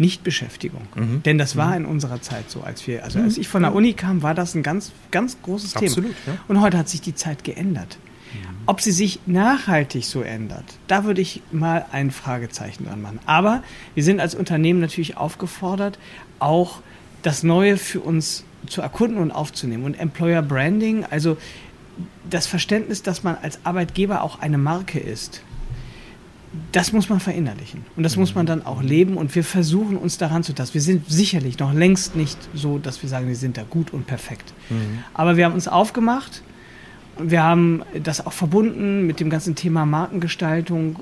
[0.00, 0.82] Nichtbeschäftigung.
[0.94, 1.22] Mhm.
[1.22, 1.76] Denn das war mhm.
[1.76, 4.54] in unserer Zeit so, als wir, also als ich von der Uni kam, war das
[4.54, 6.14] ein ganz, ganz großes Absolut, Thema.
[6.26, 6.44] Ja.
[6.48, 7.98] Und heute hat sich die Zeit geändert.
[8.66, 13.18] Ob sie sich nachhaltig so ändert, da würde ich mal ein Fragezeichen dran machen.
[13.26, 13.64] Aber
[13.94, 15.98] wir sind als Unternehmen natürlich aufgefordert,
[16.38, 16.80] auch
[17.22, 19.84] das Neue für uns zu erkunden und aufzunehmen.
[19.84, 21.36] Und Employer Branding, also
[22.28, 25.42] das Verständnis, dass man als Arbeitgeber auch eine Marke ist,
[26.72, 27.84] das muss man verinnerlichen.
[27.96, 29.16] Und das muss man dann auch leben.
[29.16, 30.74] Und wir versuchen uns daran zu tasten.
[30.74, 34.06] Wir sind sicherlich noch längst nicht so, dass wir sagen, wir sind da gut und
[34.06, 34.52] perfekt.
[34.68, 35.04] Mhm.
[35.14, 36.42] Aber wir haben uns aufgemacht
[37.22, 40.98] wir haben das auch verbunden mit dem ganzen Thema Markengestaltung.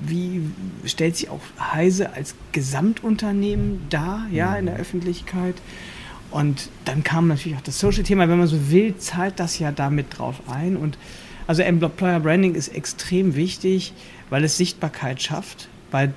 [0.00, 0.42] Wie
[0.84, 4.80] stellt sich auch Heise als Gesamtunternehmen dar, ja, in der mhm.
[4.80, 5.56] Öffentlichkeit?
[6.30, 8.28] Und dann kam natürlich auch das Social-Thema.
[8.28, 10.76] Wenn man so will, zahlt das ja damit drauf ein.
[10.76, 10.98] Und
[11.48, 13.92] also Employer Branding ist extrem wichtig,
[14.30, 16.10] weil es Sichtbarkeit schafft bei,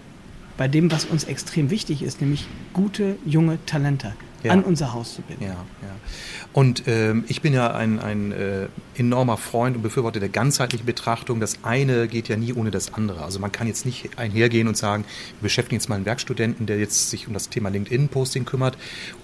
[0.58, 4.52] bei dem, was uns extrem wichtig ist, nämlich gute, junge Talente ja.
[4.52, 5.44] an unser Haus zu binden.
[5.44, 5.96] Ja, ja.
[6.54, 11.40] Und ähm, ich bin ja ein, ein äh, enormer Freund und Befürworter der ganzheitlichen Betrachtung.
[11.40, 13.24] Das eine geht ja nie ohne das andere.
[13.24, 15.06] Also man kann jetzt nicht einhergehen und sagen,
[15.40, 18.78] wir beschäftigen jetzt mal einen Werkstudenten, der jetzt sich um das Thema LinkedIn-Posting kümmert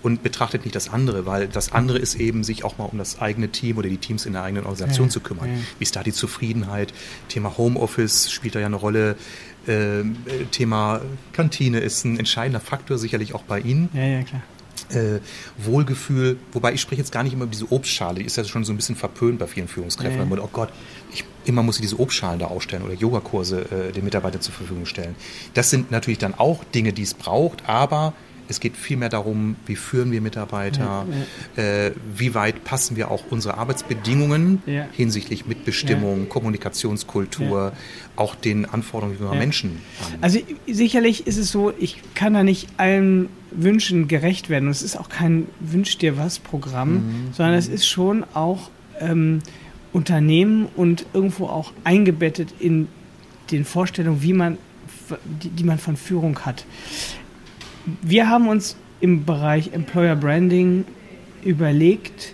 [0.03, 3.19] und betrachtet nicht das andere, weil das andere ist eben, sich auch mal um das
[3.19, 5.49] eigene Team oder die Teams in der eigenen Organisation ja, zu kümmern.
[5.49, 5.59] Ja.
[5.79, 6.93] Wie ist da die Zufriedenheit?
[7.27, 9.17] Thema Homeoffice spielt da ja eine Rolle.
[9.67, 11.01] Ähm, äh, Thema
[11.33, 13.89] Kantine ist ein entscheidender Faktor, sicherlich auch bei Ihnen.
[13.93, 14.41] Ja, ja, klar
[14.89, 15.19] äh,
[15.57, 18.63] Wohlgefühl, wobei ich spreche jetzt gar nicht immer über diese Obstschale, die ist ja schon
[18.63, 20.29] so ein bisschen verpönt bei vielen Führungskräften.
[20.29, 20.37] Ja.
[20.43, 20.69] oh Gott,
[21.13, 24.85] ich, immer muss ich diese Obstschalen da ausstellen oder Yogakurse äh, den Mitarbeitern zur Verfügung
[24.85, 25.15] stellen.
[25.53, 28.13] Das sind natürlich dann auch Dinge, die es braucht, aber
[28.49, 31.05] es geht vielmehr darum, wie führen wir Mitarbeiter,
[31.55, 31.63] ja, ja.
[31.87, 34.87] Äh, wie weit passen wir auch unsere Arbeitsbedingungen ja.
[34.91, 37.73] hinsichtlich Mitbestimmung, Kommunikationskultur,
[38.15, 39.81] auch den Anforderungen junger Menschen
[40.13, 40.19] an.
[40.21, 44.65] Also sicherlich ist es so, ich kann da nicht allen Wünschen gerecht werden.
[44.65, 47.33] Und es ist auch kein Wünsch dir was Programm, mhm.
[47.33, 49.41] sondern es ist schon auch ähm,
[49.93, 52.87] Unternehmen und irgendwo auch eingebettet in
[53.51, 54.57] den Vorstellungen, wie man,
[55.41, 56.65] die, die man von Führung hat
[58.01, 60.85] wir haben uns im Bereich Employer Branding
[61.43, 62.33] überlegt,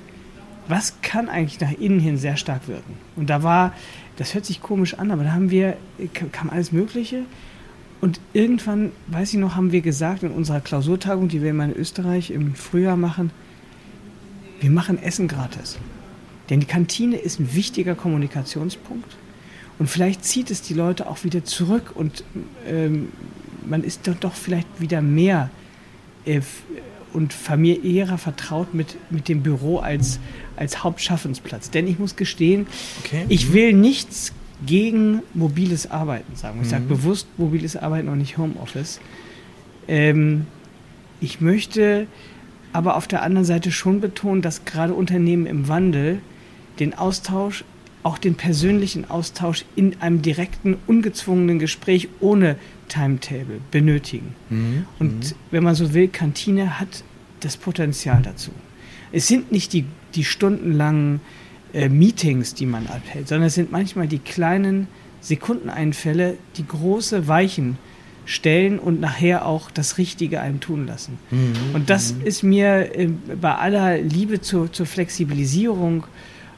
[0.67, 2.95] was kann eigentlich nach innen hin sehr stark wirken.
[3.15, 3.73] Und da war,
[4.15, 5.77] das hört sich komisch an, aber da haben wir,
[6.31, 7.23] kam alles Mögliche.
[8.01, 11.75] Und irgendwann, weiß ich noch, haben wir gesagt in unserer Klausurtagung, die wir immer in
[11.75, 13.31] Österreich im Frühjahr machen,
[14.59, 15.77] wir machen Essen gratis.
[16.49, 19.17] Denn die Kantine ist ein wichtiger Kommunikationspunkt.
[19.79, 22.23] Und vielleicht zieht es die Leute auch wieder zurück und
[22.67, 23.09] ähm,
[23.67, 25.49] man ist doch, doch vielleicht wieder mehr
[26.25, 26.41] äh,
[27.13, 30.19] und familiärer vertraut mit, mit dem Büro als,
[30.55, 31.69] als Hauptschaffensplatz.
[31.69, 32.65] Denn ich muss gestehen,
[33.03, 33.25] okay.
[33.29, 33.53] ich mhm.
[33.53, 34.33] will nichts
[34.65, 36.59] gegen mobiles Arbeiten sagen.
[36.61, 36.71] Ich mhm.
[36.71, 38.99] sage bewusst mobiles Arbeiten und nicht Homeoffice.
[39.87, 40.47] Ähm,
[41.21, 42.07] ich möchte
[42.71, 46.19] aber auf der anderen Seite schon betonen, dass gerade Unternehmen im Wandel
[46.79, 47.63] den Austausch,
[48.03, 52.57] auch den persönlichen Austausch in einem direkten, ungezwungenen Gespräch ohne
[52.89, 54.35] Timetable benötigen.
[54.49, 54.85] Mhm.
[54.99, 55.35] Und mhm.
[55.51, 57.03] wenn man so will, Kantine hat
[57.39, 58.51] das Potenzial dazu.
[59.11, 59.85] Es sind nicht die,
[60.15, 61.21] die stundenlangen
[61.73, 64.87] äh, Meetings, die man abhält, sondern es sind manchmal die kleinen
[65.21, 67.77] Sekundeneinfälle, die große Weichen
[68.25, 71.17] stellen und nachher auch das Richtige einem tun lassen.
[71.31, 71.53] Mhm.
[71.73, 72.25] Und das mhm.
[72.25, 76.05] ist mir äh, bei aller Liebe zur, zur Flexibilisierung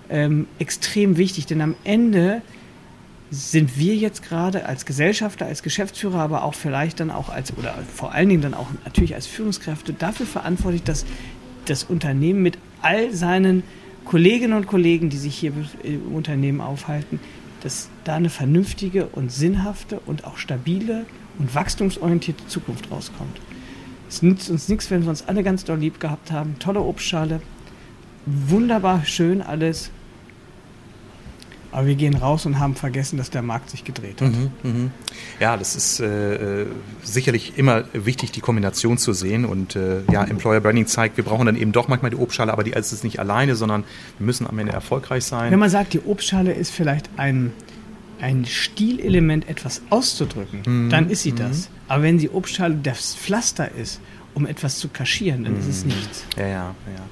[0.10, 2.42] ähm, extrem wichtig, denn am Ende
[3.32, 7.76] sind wir jetzt gerade als Gesellschafter, als Geschäftsführer, aber auch vielleicht dann auch als, oder
[7.94, 11.06] vor allen Dingen dann auch natürlich als Führungskräfte dafür verantwortlich, dass
[11.66, 13.64] das Unternehmen mit all seinen
[14.06, 15.52] Kolleginnen und Kollegen, die sich hier
[15.84, 17.20] im Unternehmen aufhalten,
[17.62, 21.06] dass da eine vernünftige und sinnhafte und auch stabile
[21.40, 23.42] und wachstumsorientierte Zukunft rauskommt.
[24.08, 26.60] Es nützt uns nichts, wenn wir uns alle ganz doll lieb gehabt haben.
[26.60, 27.42] Tolle Obstschale,
[28.26, 29.92] wunderbar schön alles,
[31.76, 34.32] Aber wir gehen raus und haben vergessen, dass der Markt sich gedreht hat.
[34.32, 34.92] Mhm, mh.
[35.42, 36.68] Ja, das ist äh, äh,
[37.04, 39.44] sicherlich immer wichtig, die Kombination zu sehen.
[39.44, 42.64] Und äh, ja, Employer Branding zeigt, wir brauchen dann eben doch manchmal die Obstschale, aber
[42.64, 43.84] die ist es nicht alleine, sondern
[44.18, 45.52] wir müssen am Ende erfolgreich sein.
[45.52, 47.52] Wenn man sagt, die Obstschale ist vielleicht ein,
[48.22, 50.90] ein Stilelement, etwas auszudrücken, mhm.
[50.90, 51.40] dann ist sie mhm.
[51.40, 51.70] das.
[51.90, 54.00] Aber wenn die Obstschale das Pflaster ist,
[54.34, 55.90] um etwas zu kaschieren, dann ist es mhm.
[55.90, 56.24] nichts.
[56.38, 57.04] Ja, ja, ja.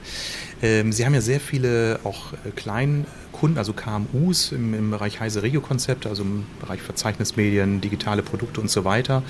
[0.64, 5.20] Ähm, Sie haben ja sehr viele auch äh, kleinen Kunden, also KMUs im, im Bereich
[5.20, 9.24] Heise Regio Konzepte, also im Bereich Verzeichnismedien, digitale Produkte und so weiter.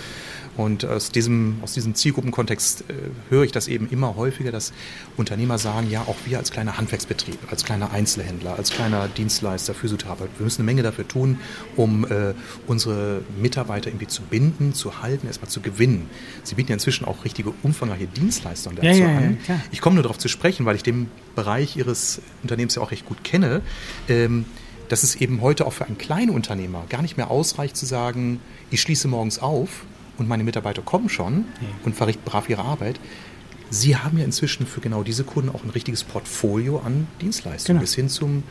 [0.55, 2.93] Und aus diesem, aus diesem Zielgruppenkontext äh,
[3.29, 4.71] höre ich das eben immer häufiger, dass
[5.17, 10.29] Unternehmer sagen, ja, auch wir als kleiner Handwerksbetrieb, als kleiner Einzelhändler, als kleiner Dienstleister, Physiotherapeut,
[10.37, 11.39] wir müssen eine Menge dafür tun,
[11.75, 12.33] um äh,
[12.67, 16.09] unsere Mitarbeiter irgendwie zu binden, zu halten, erstmal zu gewinnen.
[16.43, 19.37] Sie bieten ja inzwischen auch richtige umfangreiche Dienstleistungen dazu ja, ja, an.
[19.47, 22.91] Ja, ich komme nur darauf zu sprechen, weil ich den Bereich Ihres Unternehmens ja auch
[22.91, 23.61] recht gut kenne.
[24.07, 24.45] Ähm,
[24.89, 28.39] dass es eben heute auch für einen kleinen Unternehmer gar nicht mehr ausreicht zu sagen,
[28.69, 29.85] ich schließe morgens auf
[30.17, 31.67] und meine Mitarbeiter kommen schon ja.
[31.85, 32.99] und verrichten brav ihre Arbeit.
[33.69, 37.81] Sie haben ja inzwischen für genau diese Kunden auch ein richtiges Portfolio an Dienstleistungen, genau.
[37.81, 38.43] bis hin zum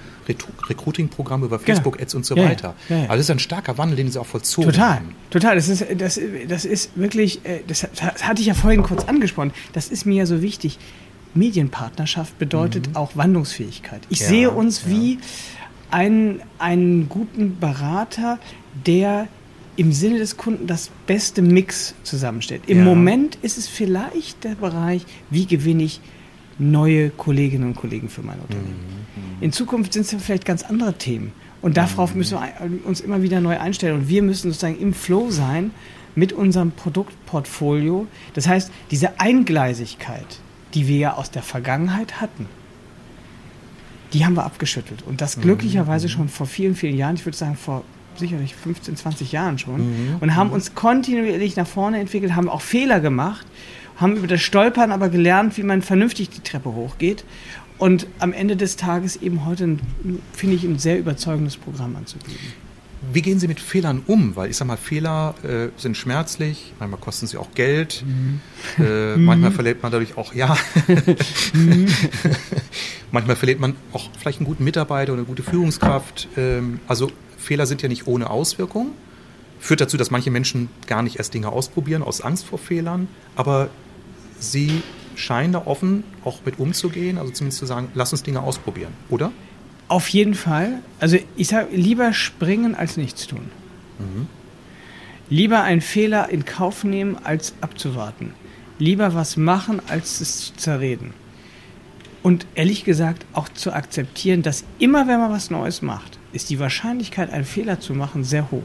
[0.69, 1.67] Recruiting-Programm über genau.
[1.67, 2.75] Facebook-Ads und so ja, weiter.
[2.89, 5.15] Ja, ja, also das ist ein starker Wandel, den Sie auch vollzogen Total, haben.
[5.31, 5.55] total.
[5.55, 9.53] Das ist, das, das ist wirklich, äh, das, das hatte ich ja vorhin kurz angesprochen,
[9.73, 10.81] das ist mir ja so wichtig.
[11.35, 12.97] Medienpartnerschaft bedeutet mhm.
[12.97, 14.03] auch Wandlungsfähigkeit.
[14.09, 15.19] Ich sehe uns wie
[15.91, 18.39] einen, einen guten Berater,
[18.87, 19.29] der
[19.77, 22.63] im Sinne des Kunden das beste Mix zusammenstellt.
[22.67, 22.85] Im ja.
[22.85, 26.01] Moment ist es vielleicht der Bereich, wie gewinne ich
[26.59, 28.77] neue Kolleginnen und Kollegen für mein Unternehmen.
[29.17, 29.43] Mhm.
[29.43, 31.33] In Zukunft sind es vielleicht ganz andere Themen.
[31.63, 32.19] Und darauf mhm.
[32.19, 34.01] müssen wir uns immer wieder neu einstellen.
[34.01, 35.71] Und wir müssen sozusagen im Flow sein
[36.15, 38.07] mit unserem Produktportfolio.
[38.35, 40.27] Das heißt, diese Eingleisigkeit,
[40.75, 42.47] die wir ja aus der Vergangenheit hatten,
[44.13, 45.03] die haben wir abgeschüttelt.
[45.03, 45.43] Und das mhm.
[45.43, 46.11] glücklicherweise mhm.
[46.11, 47.85] schon vor vielen, vielen Jahren, ich würde sagen vor
[48.19, 50.17] sicherlich 15, 20 Jahren schon mhm.
[50.21, 53.47] und haben uns kontinuierlich nach vorne entwickelt, haben auch Fehler gemacht,
[53.97, 57.25] haben über das Stolpern aber gelernt, wie man vernünftig die Treppe hochgeht
[57.79, 59.77] und am Ende des Tages eben heute,
[60.33, 62.39] finde ich, ein sehr überzeugendes Programm anzubieten.
[63.13, 64.37] Wie gehen Sie mit Fehlern um?
[64.37, 68.41] Weil ich sage mal, Fehler äh, sind schmerzlich, manchmal kosten sie auch Geld, mhm.
[68.79, 70.57] äh, manchmal verliert man dadurch auch, ja,
[71.53, 71.89] mhm.
[73.11, 76.29] manchmal verliert man auch vielleicht einen guten Mitarbeiter oder eine gute Führungskraft.
[76.37, 77.11] Ähm, also
[77.43, 78.93] Fehler sind ja nicht ohne Auswirkung.
[79.61, 83.09] Führt dazu, dass manche Menschen gar nicht erst Dinge ausprobieren aus Angst vor Fehlern.
[83.37, 83.69] Aber
[84.39, 84.83] sie
[85.15, 89.31] scheinen da offen auch mit umzugehen, also zumindest zu sagen, lass uns Dinge ausprobieren, oder?
[89.89, 90.81] Auf jeden Fall.
[91.01, 93.51] Also ich sage, lieber springen als nichts tun.
[93.99, 94.27] Mhm.
[95.29, 98.35] Lieber einen Fehler in Kauf nehmen, als abzuwarten.
[98.79, 101.15] Lieber was machen, als es zu zerreden.
[102.23, 106.61] Und ehrlich gesagt auch zu akzeptieren, dass immer wenn man was Neues macht, ist die
[106.61, 108.63] Wahrscheinlichkeit, einen Fehler zu machen, sehr hoch.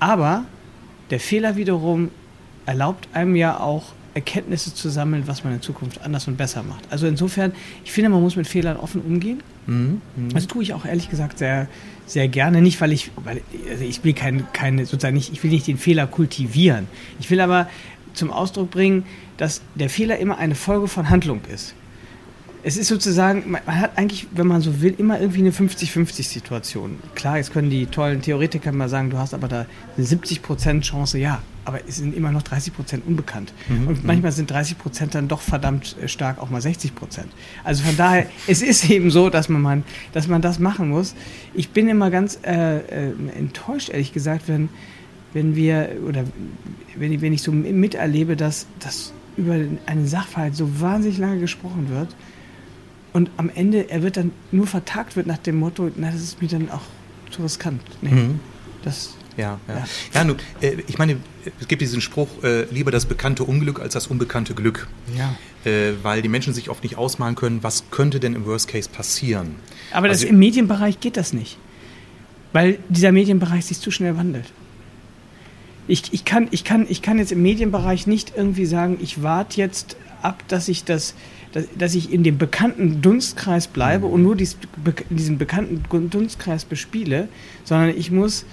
[0.00, 0.44] Aber
[1.10, 2.10] der Fehler wiederum
[2.64, 6.84] erlaubt einem ja auch Erkenntnisse zu sammeln, was man in Zukunft anders und besser macht.
[6.90, 7.52] Also insofern,
[7.84, 9.42] ich finde, man muss mit Fehlern offen umgehen.
[9.66, 10.34] Mhm, mh.
[10.34, 11.68] Das tue ich auch ehrlich gesagt sehr,
[12.06, 12.60] sehr gerne.
[12.60, 15.78] Nicht, weil ich, weil also ich will keine, keine, sozusagen nicht, ich will nicht den
[15.78, 16.88] Fehler kultivieren.
[17.20, 17.68] Ich will aber
[18.12, 19.04] zum Ausdruck bringen,
[19.38, 21.74] dass der Fehler immer eine Folge von Handlung ist
[22.64, 26.98] es ist sozusagen, man hat eigentlich, wenn man so will, immer irgendwie eine 50-50-Situation.
[27.14, 31.18] Klar, jetzt können die tollen Theoretiker mal sagen, du hast aber da eine 70% Chance,
[31.18, 33.52] ja, aber es sind immer noch 30% unbekannt.
[33.68, 33.88] Mhm.
[33.88, 36.90] Und manchmal sind 30% dann doch verdammt äh, stark auch mal 60%.
[37.64, 41.14] Also von daher, es ist eben so, dass man, man, dass man das machen muss.
[41.54, 44.68] Ich bin immer ganz äh, äh, enttäuscht, ehrlich gesagt, wenn,
[45.32, 46.24] wenn wir, oder
[46.96, 49.54] wenn, wenn ich so miterlebe, dass, dass über
[49.86, 52.14] einen Sachverhalt so wahnsinnig lange gesprochen wird
[53.12, 56.40] und am Ende, er wird dann nur vertagt wird nach dem Motto, na, das ist
[56.40, 56.82] mir dann auch
[57.30, 57.82] zu riskant.
[58.00, 58.40] Nee, mhm.
[58.84, 59.74] das, ja, ja.
[59.74, 61.16] Ja, ja nun, äh, ich meine,
[61.60, 64.88] es gibt diesen Spruch, äh, lieber das bekannte Unglück als das unbekannte Glück.
[65.16, 65.34] Ja.
[65.70, 68.88] Äh, weil die Menschen sich oft nicht ausmalen können, was könnte denn im Worst Case
[68.90, 69.56] passieren.
[69.92, 71.58] Aber also, im Medienbereich geht das nicht.
[72.52, 74.46] Weil dieser Medienbereich sich zu schnell wandelt.
[75.88, 79.58] Ich, ich, kann, ich, kann, ich kann jetzt im Medienbereich nicht irgendwie sagen, ich warte
[79.58, 81.14] jetzt ab, dass ich das
[81.52, 84.56] dass, dass ich in dem bekannten Dunstkreis bleibe und nur dies,
[85.10, 87.28] diesen bekannten Dunstkreis bespiele,
[87.64, 88.44] sondern ich muss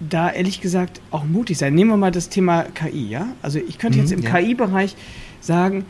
[0.00, 1.74] da ehrlich gesagt auch mutig sein.
[1.74, 3.28] Nehmen wir mal das Thema KI, ja?
[3.42, 4.38] Also ich könnte jetzt mhm, im ja.
[4.38, 4.96] KI-Bereich
[5.40, 5.84] sagen,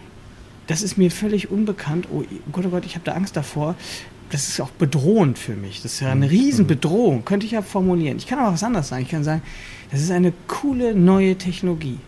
[0.67, 2.09] das ist mir völlig unbekannt.
[2.13, 3.75] Oh Gott, oh Gott, ich habe da Angst davor.
[4.31, 5.83] Das ist auch bedrohend für mich.
[5.83, 6.31] Das ist ja eine mhm.
[6.31, 8.17] Riesenbedrohung, könnte ich ja formulieren.
[8.19, 9.03] Ich kann aber was anderes sagen.
[9.03, 9.43] Ich kann sagen,
[9.91, 11.99] das ist eine coole neue Technologie.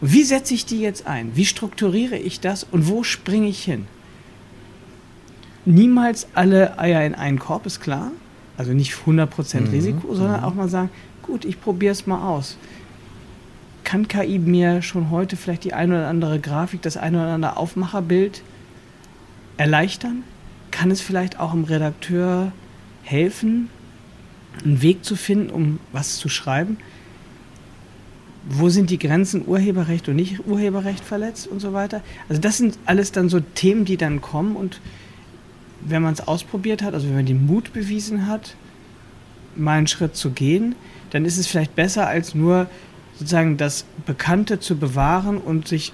[0.00, 1.36] Wie setze ich die jetzt ein?
[1.36, 3.86] Wie strukturiere ich das und wo springe ich hin?
[5.66, 8.12] Niemals alle Eier in einen Korb, ist klar.
[8.56, 9.66] Also nicht 100% mhm.
[9.68, 10.46] Risiko, sondern mhm.
[10.46, 10.90] auch mal sagen,
[11.22, 12.56] gut, ich probiere es mal aus.
[13.84, 17.56] Kann KI mir schon heute vielleicht die eine oder andere Grafik, das eine oder andere
[17.56, 18.42] Aufmacherbild
[19.56, 20.22] erleichtern?
[20.70, 22.52] Kann es vielleicht auch dem Redakteur
[23.02, 23.68] helfen,
[24.64, 26.78] einen Weg zu finden, um was zu schreiben?
[28.48, 32.02] Wo sind die Grenzen Urheberrecht und nicht Urheberrecht verletzt und so weiter?
[32.28, 34.80] Also das sind alles dann so Themen, die dann kommen und
[35.82, 38.54] wenn man es ausprobiert hat, also wenn man den Mut bewiesen hat,
[39.56, 40.74] mal einen Schritt zu gehen,
[41.10, 42.66] dann ist es vielleicht besser, als nur
[43.18, 45.92] sozusagen das Bekannte zu bewahren und sich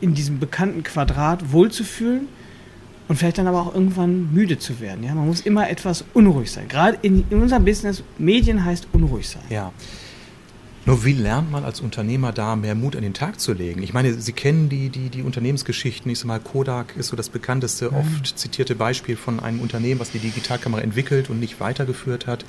[0.00, 2.28] in diesem bekannten Quadrat wohlzufühlen
[3.08, 5.04] und vielleicht dann aber auch irgendwann müde zu werden.
[5.04, 5.14] Ja?
[5.14, 6.68] Man muss immer etwas unruhig sein.
[6.68, 9.42] Gerade in, in unserem Business, Medien heißt unruhig sein.
[9.48, 9.72] Ja.
[10.86, 13.82] Nur wie lernt man als Unternehmer da mehr Mut an den Tag zu legen?
[13.82, 16.08] Ich meine, Sie kennen die, die, die Unternehmensgeschichten.
[16.12, 17.96] Ich sage mal, Kodak ist so das bekannteste, mhm.
[17.96, 22.44] oft zitierte Beispiel von einem Unternehmen, was die Digitalkamera entwickelt und nicht weitergeführt hat,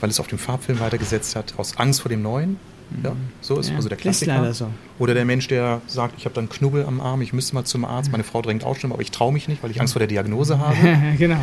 [0.00, 2.58] weil es auf dem Farbfilm weitergesetzt hat, aus Angst vor dem Neuen.
[3.02, 4.52] Ja, so ist ja, also der Klassiker.
[4.52, 4.68] So.
[4.98, 7.86] Oder der Mensch, der sagt, ich habe dann Knubbel am Arm, ich müsste mal zum
[7.86, 10.00] Arzt, meine Frau drängt auch schon, aber ich traue mich nicht, weil ich Angst vor
[10.00, 10.76] der Diagnose habe.
[11.18, 11.40] genau.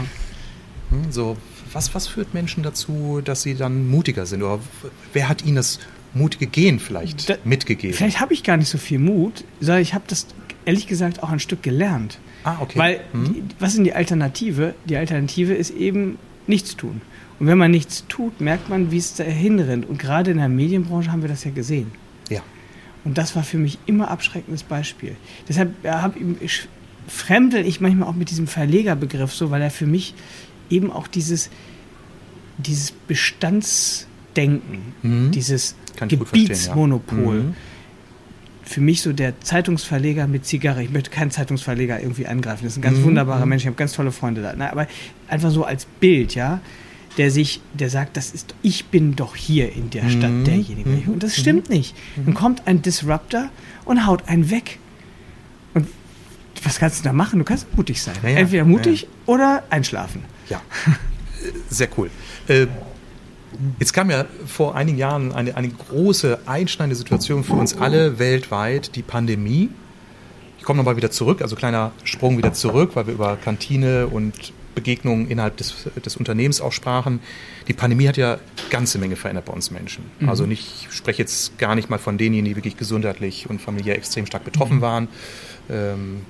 [0.92, 1.38] Hm, so,
[1.74, 4.44] was, was führt Menschen dazu, dass sie dann mutiger sind?
[4.44, 4.60] Oder
[5.14, 5.80] wer hat ihnen das
[6.14, 7.96] mutige Gehen vielleicht da, mitgegeben?
[7.96, 10.28] Vielleicht habe ich gar nicht so viel Mut, sondern ich habe das
[10.66, 12.20] ehrlich gesagt auch ein Stück gelernt.
[12.44, 12.80] Ah, okay.
[12.80, 13.34] Weil, hm.
[13.34, 14.76] die, was ist die Alternative?
[14.86, 16.18] Die Alternative ist eben
[16.48, 17.02] nichts tun.
[17.40, 19.88] Und wenn man nichts tut, merkt man, wie es dahin rennt.
[19.88, 21.92] Und gerade in der Medienbranche haben wir das ja gesehen.
[22.30, 22.42] Ja.
[23.06, 25.16] Und das war für mich immer abschreckendes Beispiel.
[25.48, 25.74] Deshalb
[26.42, 26.68] ich,
[27.08, 30.14] fremdel ich manchmal auch mit diesem Verlegerbegriff so, weil er für mich
[30.70, 31.50] eben auch dieses,
[32.58, 35.32] dieses Bestands Denken, mhm.
[35.32, 35.76] dieses
[36.08, 37.36] Gebietsmonopol.
[37.36, 37.44] Ja.
[37.44, 37.54] Mhm.
[38.64, 40.84] Für mich so der Zeitungsverleger mit Zigarre.
[40.84, 42.64] Ich möchte keinen Zeitungsverleger irgendwie angreifen.
[42.64, 43.06] Das ist ein ganz mhm.
[43.06, 43.50] wunderbarer mhm.
[43.50, 43.64] Mensch.
[43.64, 44.54] Ich habe ganz tolle Freunde da.
[44.56, 44.88] Na, aber
[45.28, 46.62] einfach so als Bild, ja,
[47.18, 50.44] der sich, der sagt, das ist, ich bin doch hier in der Stadt mhm.
[50.44, 50.90] derjenige.
[50.90, 51.14] Mhm.
[51.14, 51.96] Und das stimmt nicht.
[52.16, 53.50] Dann kommt ein Disruptor
[53.86, 54.78] und haut einen weg.
[55.74, 55.88] Und
[56.64, 57.40] was kannst du da machen?
[57.40, 58.16] Du kannst mutig sein.
[58.22, 58.30] Ja.
[58.30, 60.24] Entweder mutig ja, oder einschlafen.
[60.48, 60.62] Ja,
[61.70, 62.10] sehr cool.
[62.48, 62.68] Äh,
[63.80, 68.96] Jetzt kam ja vor einigen Jahren eine, eine große einschneidende Situation für uns alle weltweit,
[68.96, 69.70] die Pandemie.
[70.58, 74.54] Ich komme nochmal wieder zurück, also kleiner Sprung wieder zurück, weil wir über Kantine und
[74.76, 77.20] Begegnungen innerhalb des, des Unternehmens auch sprachen.
[77.68, 78.38] Die Pandemie hat ja
[78.70, 80.06] ganze Menge verändert bei uns Menschen.
[80.20, 80.30] Mhm.
[80.30, 83.96] Also nicht, ich spreche jetzt gar nicht mal von denjenigen, die wirklich gesundheitlich und familiär
[83.96, 84.82] extrem stark betroffen mhm.
[84.82, 85.08] waren,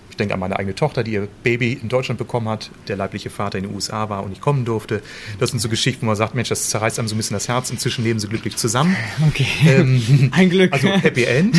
[0.10, 3.30] ich denke an meine eigene Tochter, die ihr Baby in Deutschland bekommen hat, der leibliche
[3.30, 5.02] Vater in den USA war und nicht kommen durfte.
[5.40, 7.48] Das sind so Geschichten, wo man sagt, Mensch, das zerreißt einem so ein bisschen das
[7.48, 7.70] Herz.
[7.70, 8.96] Inzwischen leben sie glücklich zusammen.
[9.30, 9.48] Okay.
[9.66, 10.74] Ähm, ein Glück.
[10.74, 11.56] Also Happy End.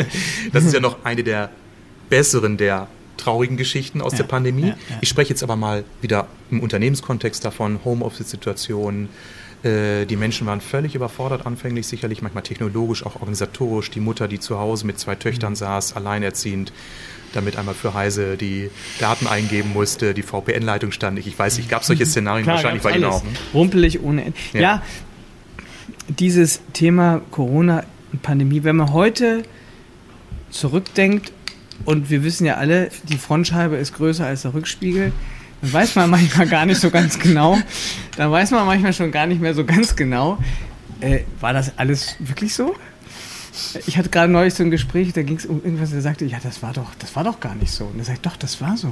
[0.52, 1.50] Das ist ja noch eine der
[2.08, 4.62] besseren der traurigen Geschichten aus ja, der Pandemie.
[4.62, 4.98] Ja, ja.
[5.00, 9.08] Ich spreche jetzt aber mal wieder im Unternehmenskontext davon, Homeoffice-Situationen,
[9.64, 13.90] die Menschen waren völlig überfordert anfänglich, sicherlich manchmal technologisch, auch organisatorisch.
[13.90, 16.72] Die Mutter, die zu Hause mit zwei Töchtern saß, alleinerziehend,
[17.32, 21.26] damit einmal für Heise die Daten eingeben musste, die VPN-Leitung stand nicht.
[21.28, 23.22] Ich weiß nicht, gab es solche Szenarien Klar, wahrscheinlich bei Ihnen auch.
[23.22, 23.30] Ne?
[23.54, 24.38] Rumpelig ohne Ende.
[24.52, 24.60] Ja.
[24.60, 24.82] ja,
[26.08, 29.44] dieses Thema Corona und Pandemie, wenn man heute
[30.50, 31.32] zurückdenkt,
[31.84, 35.12] und wir wissen ja alle, die Frontscheibe ist größer als der Rückspiegel,
[35.62, 37.56] dann weiß man manchmal gar nicht so ganz genau.
[38.16, 40.38] Dann weiß man manchmal schon gar nicht mehr so ganz genau.
[41.00, 42.74] Äh, war das alles wirklich so?
[43.86, 46.38] Ich hatte gerade neulich so ein Gespräch, da ging es um irgendwas, der sagte, ja,
[46.42, 47.84] das war doch, das war doch gar nicht so.
[47.84, 48.88] Und er sagt, doch, das war so.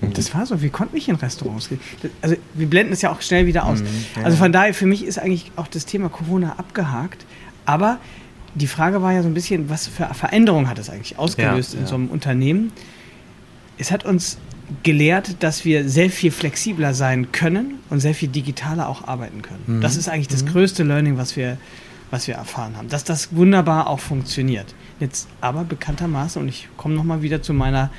[0.00, 0.12] Mhm.
[0.12, 0.60] Das war so.
[0.60, 1.80] Wir konnten nicht in Restaurants gehen.
[2.20, 3.80] Also wir blenden es ja auch schnell wieder aus.
[3.80, 4.22] Mhm, ja.
[4.22, 7.24] Also von daher, für mich ist eigentlich auch das Thema Corona abgehakt.
[7.64, 7.98] Aber
[8.54, 11.78] die Frage war ja so ein bisschen, was für Veränderungen hat es eigentlich ausgelöst ja,
[11.78, 11.88] in ja.
[11.88, 12.72] so einem Unternehmen?
[13.78, 14.38] Es hat uns
[14.82, 19.62] gelehrt, dass wir sehr viel flexibler sein können und sehr viel digitaler auch arbeiten können.
[19.66, 19.80] Mhm.
[19.80, 20.48] Das ist eigentlich das mhm.
[20.48, 21.58] größte Learning, was wir
[22.10, 24.74] was wir erfahren haben, dass das wunderbar auch funktioniert.
[24.98, 27.90] Jetzt aber bekanntermaßen, und ich komme nochmal wieder zu meiner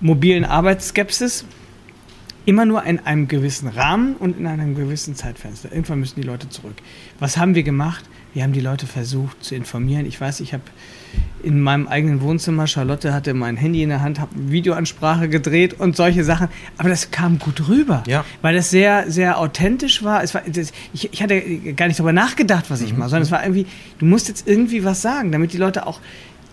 [0.00, 1.44] mobilen Arbeitsskepsis,
[2.44, 5.70] immer nur in einem gewissen Rahmen und in einem gewissen Zeitfenster.
[5.72, 6.74] Irgendwann müssen die Leute zurück.
[7.18, 8.04] Was haben wir gemacht?
[8.34, 10.06] Wir haben die Leute versucht zu informieren.
[10.06, 10.62] Ich weiß, ich habe
[11.42, 12.66] in meinem eigenen Wohnzimmer.
[12.66, 16.48] Charlotte hatte mein Handy in der Hand, habe eine Videoansprache gedreht und solche Sachen.
[16.78, 18.24] Aber das kam gut rüber, ja.
[18.40, 20.22] weil das sehr, sehr authentisch war.
[20.22, 21.40] Es war das, ich, ich, hatte
[21.74, 23.00] gar nicht darüber nachgedacht, was ich mhm.
[23.00, 23.66] mache, sondern es war irgendwie,
[23.98, 26.00] du musst jetzt irgendwie was sagen, damit die Leute auch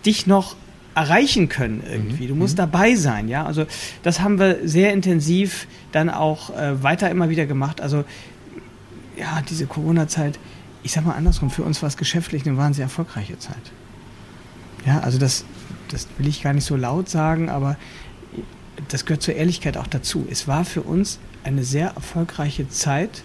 [0.06, 0.56] dich noch
[0.96, 2.28] erreichen können irgendwie.
[2.28, 2.64] Du musst mhm.
[2.64, 3.46] dabei sein, ja.
[3.46, 3.66] Also
[4.04, 7.80] das haben wir sehr intensiv dann auch äh, weiter immer wieder gemacht.
[7.80, 8.04] Also
[9.18, 10.40] ja, diese Corona-Zeit,
[10.84, 13.72] ich sag mal andersrum, für uns war es geschäftlich eine wahnsinnig erfolgreiche Zeit.
[14.86, 15.46] Ja, also das,
[15.90, 17.76] das will ich gar nicht so laut sagen, aber
[18.88, 20.26] das gehört zur Ehrlichkeit auch dazu.
[20.30, 23.24] Es war für uns eine sehr erfolgreiche Zeit,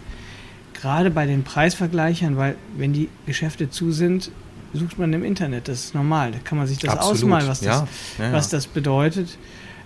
[0.74, 4.30] gerade bei den Preisvergleichern, weil wenn die Geschäfte zu sind,
[4.72, 5.68] sucht man im Internet.
[5.68, 6.32] Das ist normal.
[6.32, 7.14] Da kann man sich das Absolut.
[7.14, 7.88] ausmalen, was das, ja.
[8.18, 8.32] Ja, ja.
[8.32, 9.38] Was das bedeutet.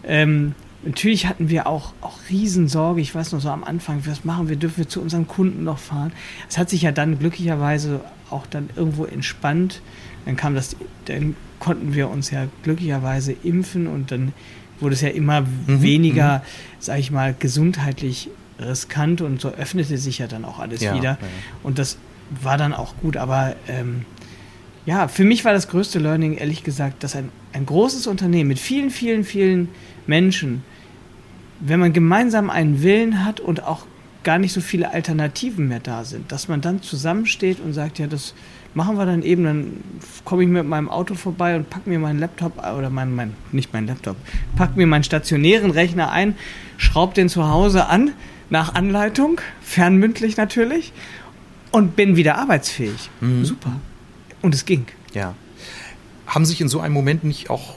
[0.03, 0.55] Ähm,
[0.85, 3.01] natürlich hatten wir auch, auch Riesensorge.
[3.01, 4.57] Ich weiß noch so am Anfang, was machen wir?
[4.57, 6.13] Dürfen wir zu unseren Kunden noch fahren?
[6.49, 9.81] Es hat sich ja dann glücklicherweise auch dann irgendwo entspannt.
[10.25, 14.33] Dann kam das, dann konnten wir uns ja glücklicherweise impfen und dann
[14.81, 16.43] wurde es ja immer mhm, weniger, mhm.
[16.79, 21.11] sag ich mal, gesundheitlich riskant und so öffnete sich ja dann auch alles ja, wieder.
[21.11, 21.29] Ja.
[21.63, 21.99] Und das
[22.43, 23.17] war dann auch gut.
[23.17, 24.05] Aber ähm,
[24.89, 28.59] ja, für mich war das größte Learning, ehrlich gesagt, dass ein, ein großes Unternehmen mit
[28.59, 29.69] vielen, vielen, vielen
[30.07, 30.63] Menschen,
[31.61, 33.85] wenn man gemeinsam einen Willen hat und auch
[34.25, 38.07] gar nicht so viele Alternativen mehr da sind, dass man dann zusammensteht und sagt, ja,
[38.07, 38.33] das
[38.73, 39.73] machen wir dann eben, dann
[40.25, 43.75] komme ich mit meinem Auto vorbei und pack mir meinen Laptop oder mein, mein nicht
[43.75, 44.17] meinen Laptop,
[44.57, 46.35] pack mir meinen stationären Rechner ein,
[46.79, 48.13] schraub den zu Hause an,
[48.49, 50.95] nach Anleitung, fernmündlich natürlich,
[51.73, 53.11] und bin wieder arbeitsfähig.
[53.21, 53.45] Mhm.
[53.45, 53.73] Super.
[54.43, 54.87] Und es ging.
[55.15, 55.35] Ja.
[56.27, 57.77] Haben sich in so einem Moment nicht auch,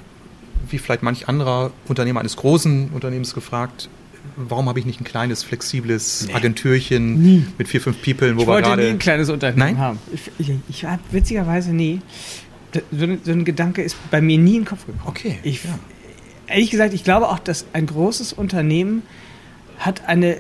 [0.69, 3.89] wie vielleicht manch anderer Unternehmer eines großen Unternehmens gefragt,
[4.35, 6.33] warum habe ich nicht ein kleines, flexibles nee.
[6.33, 7.45] Agentürchen nie.
[7.57, 8.61] mit vier, fünf People, wo ich wir gerade...
[8.61, 9.77] Ich wollte nie ein kleines Unternehmen Nein?
[9.77, 9.99] haben.
[10.13, 12.01] Ich, ich, ich habe witzigerweise nie...
[12.91, 15.03] So, so, ein Gedanke ist bei mir nie in den Kopf gekommen.
[15.05, 15.39] Okay.
[15.43, 15.77] Ich, ja.
[16.47, 19.03] Ehrlich gesagt, ich glaube auch, dass ein großes Unternehmen
[19.77, 20.37] hat eine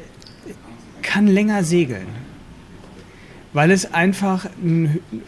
[1.01, 2.07] kann länger segeln.
[3.53, 4.47] Weil es einfach,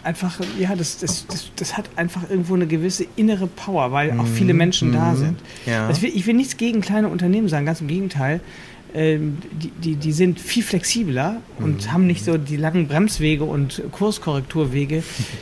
[0.04, 4.28] einfach ja, das, das, das, das hat einfach irgendwo eine gewisse innere Power, weil auch
[4.28, 4.60] viele mhm.
[4.60, 4.94] Menschen mhm.
[4.94, 5.40] da sind.
[5.66, 5.88] Ja.
[5.88, 8.40] Also ich will nichts gegen kleine Unternehmen sagen, ganz im Gegenteil.
[8.96, 11.92] Ähm, die, die, die sind viel flexibler und mhm.
[11.92, 15.02] haben nicht so die langen Bremswege und Kurskorrekturwege,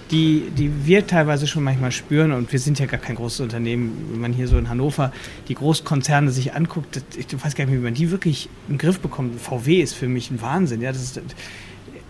[0.10, 2.32] die, die wir teilweise schon manchmal spüren.
[2.32, 4.08] Und wir sind ja gar kein großes Unternehmen.
[4.12, 5.12] Wenn man hier so in Hannover
[5.50, 9.40] die Großkonzerne sich anguckt, ich weiß gar nicht, wie man die wirklich im Griff bekommt.
[9.40, 10.82] VW ist für mich ein Wahnsinn.
[10.82, 11.22] Ja, das ist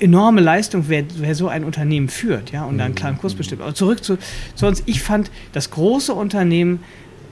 [0.02, 3.62] enorme Leistung, wer, wer so ein Unternehmen führt, ja, und da einen klaren Kurs bestimmt.
[3.62, 4.18] Aber zurück zu,
[4.56, 4.84] zu uns.
[4.86, 6.80] Ich fand das große Unternehmen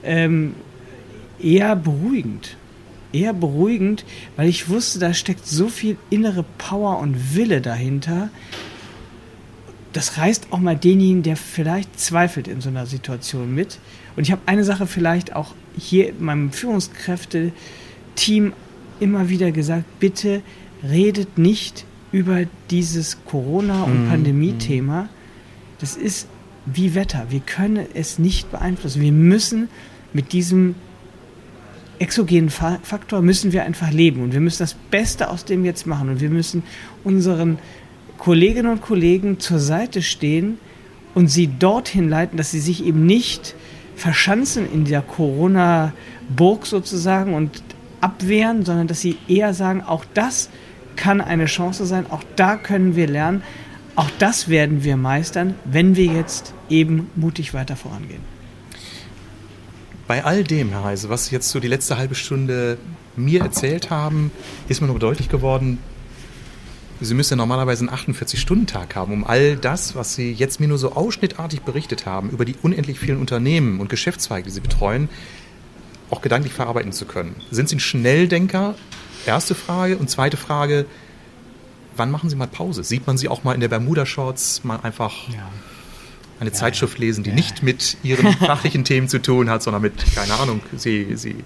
[0.04, 0.54] ähm,
[1.40, 2.56] eher beruhigend
[3.12, 4.04] eher beruhigend,
[4.36, 8.28] weil ich wusste, da steckt so viel innere Power und Wille dahinter.
[9.92, 13.78] Das reißt auch mal denjenigen, der vielleicht zweifelt in so einer Situation mit.
[14.16, 18.52] Und ich habe eine Sache vielleicht auch hier in meinem Führungskräfte-Team
[19.00, 20.42] immer wieder gesagt, bitte
[20.88, 24.08] redet nicht über dieses Corona- und mhm.
[24.08, 25.08] Pandemie-Thema.
[25.80, 26.28] Das ist
[26.66, 27.26] wie Wetter.
[27.30, 29.00] Wir können es nicht beeinflussen.
[29.00, 29.68] Wir müssen
[30.12, 30.74] mit diesem
[31.98, 36.08] exogenen Faktor müssen wir einfach leben und wir müssen das Beste aus dem jetzt machen
[36.08, 36.62] und wir müssen
[37.04, 37.58] unseren
[38.16, 40.56] Kolleginnen und Kollegen zur Seite stehen
[41.14, 43.54] und sie dorthin leiten, dass sie sich eben nicht
[43.96, 47.62] verschanzen in der Corona-Burg sozusagen und
[48.00, 50.48] abwehren, sondern dass sie eher sagen, auch das
[51.00, 53.42] kann eine Chance sein, auch da können wir lernen,
[53.96, 58.20] auch das werden wir meistern, wenn wir jetzt eben mutig weiter vorangehen.
[60.06, 62.78] Bei all dem, Herr Heise, was Sie jetzt so die letzte halbe Stunde
[63.16, 64.30] mir erzählt haben,
[64.68, 65.78] ist mir noch deutlich geworden,
[67.02, 70.76] Sie müssen ja normalerweise einen 48-Stunden-Tag haben, um all das, was Sie jetzt mir nur
[70.76, 75.08] so ausschnittartig berichtet haben, über die unendlich vielen Unternehmen und Geschäftszweige, die Sie betreuen,
[76.10, 77.36] auch gedanklich verarbeiten zu können.
[77.50, 78.74] Sind Sie ein Schnelldenker?
[79.26, 79.96] Erste Frage.
[79.98, 80.86] Und zweite Frage,
[81.96, 82.84] wann machen Sie mal Pause?
[82.84, 85.50] Sieht man Sie auch mal in der Bermuda-Shorts mal einfach ja
[86.40, 87.36] eine ja, Zeitschrift lesen, die ja.
[87.36, 91.36] nicht mit ihren fachlichen Themen zu tun hat, sondern mit, keine Ahnung, sie, sie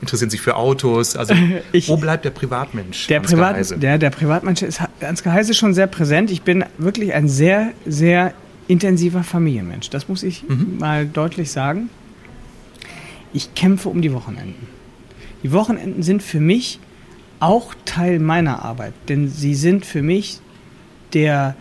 [0.00, 1.16] interessieren sich für Autos.
[1.16, 1.34] Also
[1.72, 3.08] ich, wo bleibt der Privatmensch?
[3.08, 6.30] Der, Privat, der, der Privatmensch ist ans Geheiße schon sehr präsent.
[6.30, 8.32] Ich bin wirklich ein sehr, sehr
[8.68, 9.90] intensiver Familienmensch.
[9.90, 10.78] Das muss ich mhm.
[10.78, 11.90] mal deutlich sagen.
[13.32, 14.68] Ich kämpfe um die Wochenenden.
[15.42, 16.78] Die Wochenenden sind für mich
[17.40, 20.40] auch Teil meiner Arbeit, denn sie sind für mich
[21.12, 21.56] der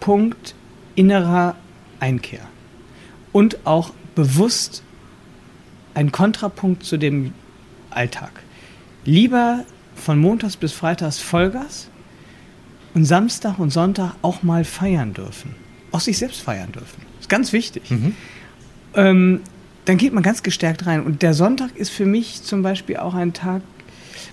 [0.00, 0.54] Punkt
[0.94, 1.56] innerer
[2.00, 2.46] Einkehr.
[3.32, 4.82] Und auch bewusst
[5.94, 7.32] ein Kontrapunkt zu dem
[7.90, 8.30] Alltag.
[9.04, 11.88] Lieber von Montags bis Freitags Vollgas
[12.94, 15.54] und Samstag und Sonntag auch mal feiern dürfen.
[15.92, 17.02] Auch sich selbst feiern dürfen.
[17.20, 17.90] Ist ganz wichtig.
[17.90, 18.14] Mhm.
[18.94, 19.40] Ähm,
[19.86, 21.02] dann geht man ganz gestärkt rein.
[21.02, 23.62] Und der Sonntag ist für mich zum Beispiel auch ein Tag,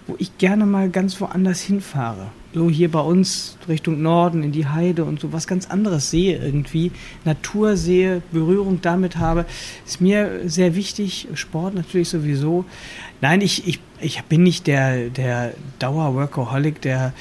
[0.08, 4.68] wo ich gerne mal ganz woanders hinfahre so hier bei uns Richtung Norden in die
[4.68, 6.92] Heide und so was ganz anderes sehe irgendwie,
[7.26, 9.46] Natur sehe, Berührung damit habe,
[9.86, 11.28] ist mir sehr wichtig.
[11.34, 12.66] Sport natürlich sowieso.
[13.22, 17.14] Nein, ich, ich, ich bin nicht der, der Dauer-Workaholic, der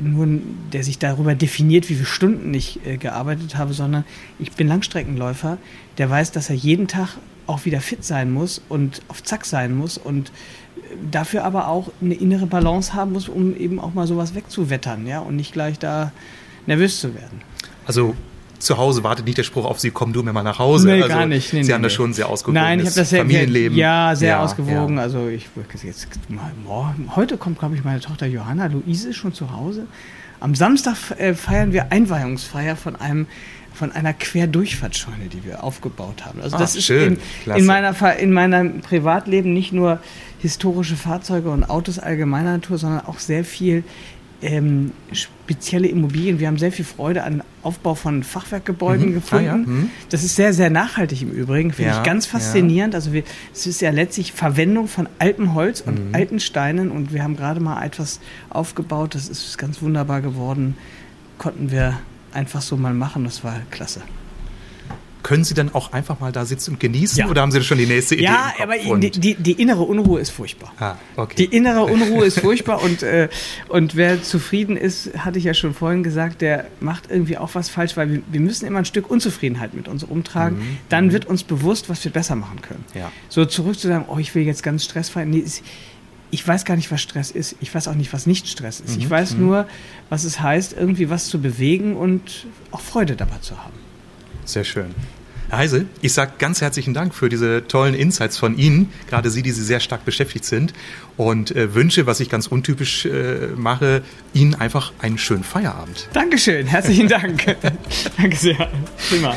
[0.00, 0.26] nur,
[0.72, 4.04] der sich darüber definiert, wie viele Stunden ich äh, gearbeitet habe, sondern
[4.38, 5.58] ich bin Langstreckenläufer,
[5.98, 7.18] der weiß, dass er jeden Tag
[7.50, 10.32] auch wieder fit sein muss und auf Zack sein muss und
[11.10, 15.20] dafür aber auch eine innere Balance haben muss, um eben auch mal sowas wegzuwettern, ja,
[15.20, 16.12] und nicht gleich da
[16.66, 17.42] nervös zu werden.
[17.86, 18.14] Also
[18.58, 20.88] zu Hause wartet nicht der Spruch auf Sie, komm du mir mal nach Hause.
[20.88, 21.52] Nee, also, gar nicht.
[21.52, 21.96] Nee, Sie nee, haben das nee.
[21.96, 22.60] schon sehr ausgewogen.
[22.60, 23.76] Nein, ich habe das sehr, Familienleben.
[23.76, 24.96] Ja, sehr Ja, ausgewogen.
[24.96, 25.02] ja.
[25.02, 25.48] Also ich
[25.82, 28.66] jetzt mal morgen, heute kommt, glaube ich, meine Tochter Johanna.
[28.66, 29.86] Luise ist schon zu Hause.
[30.40, 33.26] Am Samstag äh, feiern wir Einweihungsfeier von einem
[33.72, 36.40] von einer Querdurchfahrtsscheune, die wir aufgebaut haben.
[36.42, 37.18] Also Ah, das ist schön.
[37.46, 40.00] in, in, meiner, in meinem Privatleben nicht nur
[40.40, 43.84] historische Fahrzeuge und Autos allgemeiner Natur, sondern auch sehr viel
[44.42, 46.40] ähm, spezielle Immobilien.
[46.40, 49.14] Wir haben sehr viel Freude an Aufbau von Fachwerkgebäuden Mhm.
[49.14, 49.44] gefunden.
[49.44, 49.56] Ah, ja.
[49.56, 49.90] Mhm.
[50.08, 52.32] Das ist sehr, sehr nachhaltig im Übrigen, finde Ja, ich ganz ja.
[52.38, 52.94] faszinierend.
[52.94, 56.14] Also wir, es ist ja letztlich Verwendung von altem Holz und Mhm.
[56.14, 58.18] alten Steinen und wir haben gerade mal etwas
[58.48, 60.76] aufgebaut, das ist ganz wunderbar geworden.
[61.36, 61.98] Konnten wir
[62.32, 64.02] einfach so mal machen, das war klasse.
[65.22, 67.28] Können Sie dann auch einfach mal da sitzen und genießen Ja.
[67.28, 68.24] oder haben Sie schon die nächste Idee?
[68.24, 70.72] ja, aber die, die, die innere Unruhe ist furchtbar.
[70.80, 71.34] Ah, okay.
[71.36, 73.28] Die innere Unruhe ist furchtbar und, äh,
[73.68, 77.68] und wer zufrieden ist, hatte ich ja schon vorhin gesagt, der macht irgendwie auch was
[77.68, 80.58] falsch, weil wir, wir müssen immer ein Stück Unzufriedenheit mit uns rumtragen.
[80.58, 80.78] Mhm.
[80.88, 82.84] Dann wird uns bewusst, was wir besser machen können.
[82.94, 83.12] Ja.
[83.28, 85.26] So zurück zu sagen, oh, ich will jetzt ganz stressfrei.
[85.26, 85.44] Nee,
[86.30, 87.56] ich weiß gar nicht, was Stress ist.
[87.60, 88.96] Ich weiß auch nicht, was nicht Stress ist.
[88.96, 89.10] Ich Mhm.
[89.10, 89.40] weiß Mhm.
[89.46, 89.66] nur,
[90.08, 93.74] was es heißt, irgendwie was zu bewegen und auch Freude dabei zu haben.
[94.44, 94.94] Sehr schön.
[95.48, 99.42] Herr Heise, ich sage ganz herzlichen Dank für diese tollen Insights von Ihnen, gerade Sie,
[99.42, 100.72] die Sie sehr stark beschäftigt sind
[101.16, 104.02] und äh, wünsche, was ich ganz untypisch äh, mache,
[104.32, 106.08] Ihnen einfach einen schönen Feierabend.
[106.12, 107.44] Dankeschön, herzlichen Dank.
[108.16, 108.68] Danke sehr.
[109.08, 109.34] Prima.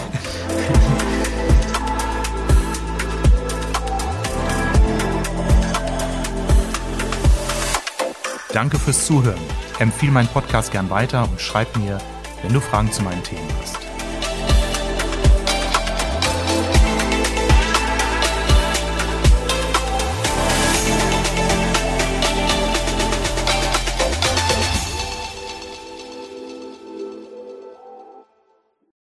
[8.54, 9.42] Danke fürs Zuhören.
[9.80, 11.98] Empfehle meinen Podcast gern weiter und schreib mir,
[12.44, 13.83] wenn du Fragen zu meinen Themen hast.